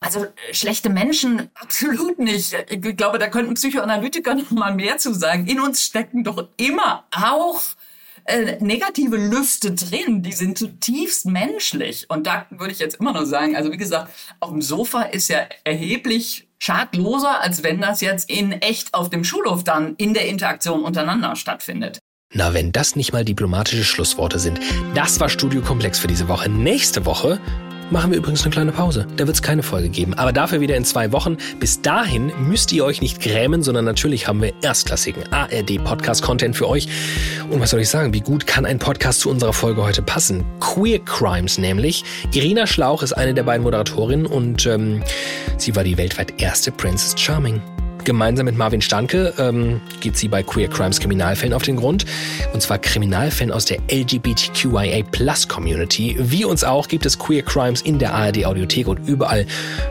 [0.00, 2.54] Also äh, schlechte Menschen absolut nicht.
[2.68, 5.46] Ich glaube, da könnten Psychoanalytiker noch mal mehr zu sagen.
[5.46, 7.62] In uns stecken doch immer auch
[8.24, 10.22] äh, negative Lüste drin.
[10.22, 12.06] Die sind zutiefst menschlich.
[12.08, 15.28] Und da würde ich jetzt immer noch sagen, also wie gesagt, auf dem Sofa ist
[15.28, 20.26] ja erheblich schadloser, als wenn das jetzt in echt auf dem Schulhof dann in der
[20.26, 22.00] Interaktion untereinander stattfindet.
[22.34, 24.60] Na, wenn das nicht mal diplomatische Schlussworte sind.
[24.94, 26.50] Das war Studio Komplex für diese Woche.
[26.50, 27.40] Nächste Woche
[27.90, 29.06] machen wir übrigens eine kleine Pause.
[29.16, 30.14] Da wird es keine Folge geben.
[30.14, 31.36] Aber dafür wieder in zwei Wochen.
[31.60, 36.88] Bis dahin müsst ihr euch nicht grämen, sondern natürlich haben wir erstklassigen ARD-Podcast-Content für euch.
[37.50, 38.12] Und was soll ich sagen?
[38.12, 40.44] Wie gut kann ein Podcast zu unserer Folge heute passen?
[40.60, 42.04] Queer Crimes nämlich.
[42.32, 45.02] Irina Schlauch ist eine der beiden Moderatorinnen und ähm,
[45.56, 47.60] sie war die weltweit erste Princess Charming.
[48.08, 52.06] Gemeinsam mit Marvin Stanke ähm, geht sie bei Queer Crimes Kriminalfällen auf den Grund.
[52.54, 56.16] Und zwar Kriminalfällen aus der LGBTQIA Plus Community.
[56.18, 59.44] Wie uns auch gibt es Queer Crimes in der ARD Audiothek und überall,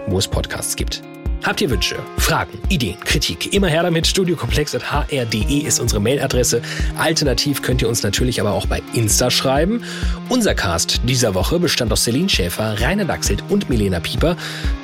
[0.07, 1.03] wo es Podcasts gibt.
[1.43, 3.53] Habt ihr Wünsche, Fragen, Ideen, Kritik?
[3.53, 4.05] Immer her damit.
[4.07, 6.61] Studiokomplex.hr.de ist unsere Mailadresse.
[6.97, 9.83] Alternativ könnt ihr uns natürlich aber auch bei Insta schreiben.
[10.27, 14.35] Unser Cast dieser Woche bestand aus Celine Schäfer, Rainer Dachselt und Milena Pieper.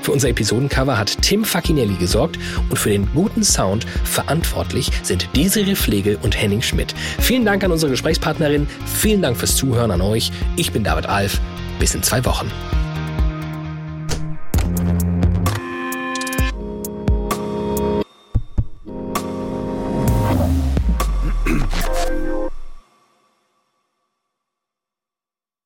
[0.03, 2.39] Für unser Episodencover hat Tim Facinelli gesorgt
[2.69, 6.93] und für den guten Sound verantwortlich sind Desiree Pflegel und Henning Schmidt.
[7.19, 8.67] Vielen Dank an unsere Gesprächspartnerin.
[8.85, 10.31] Vielen Dank fürs Zuhören an euch.
[10.55, 11.41] Ich bin David Alf.
[11.79, 12.49] Bis in zwei Wochen.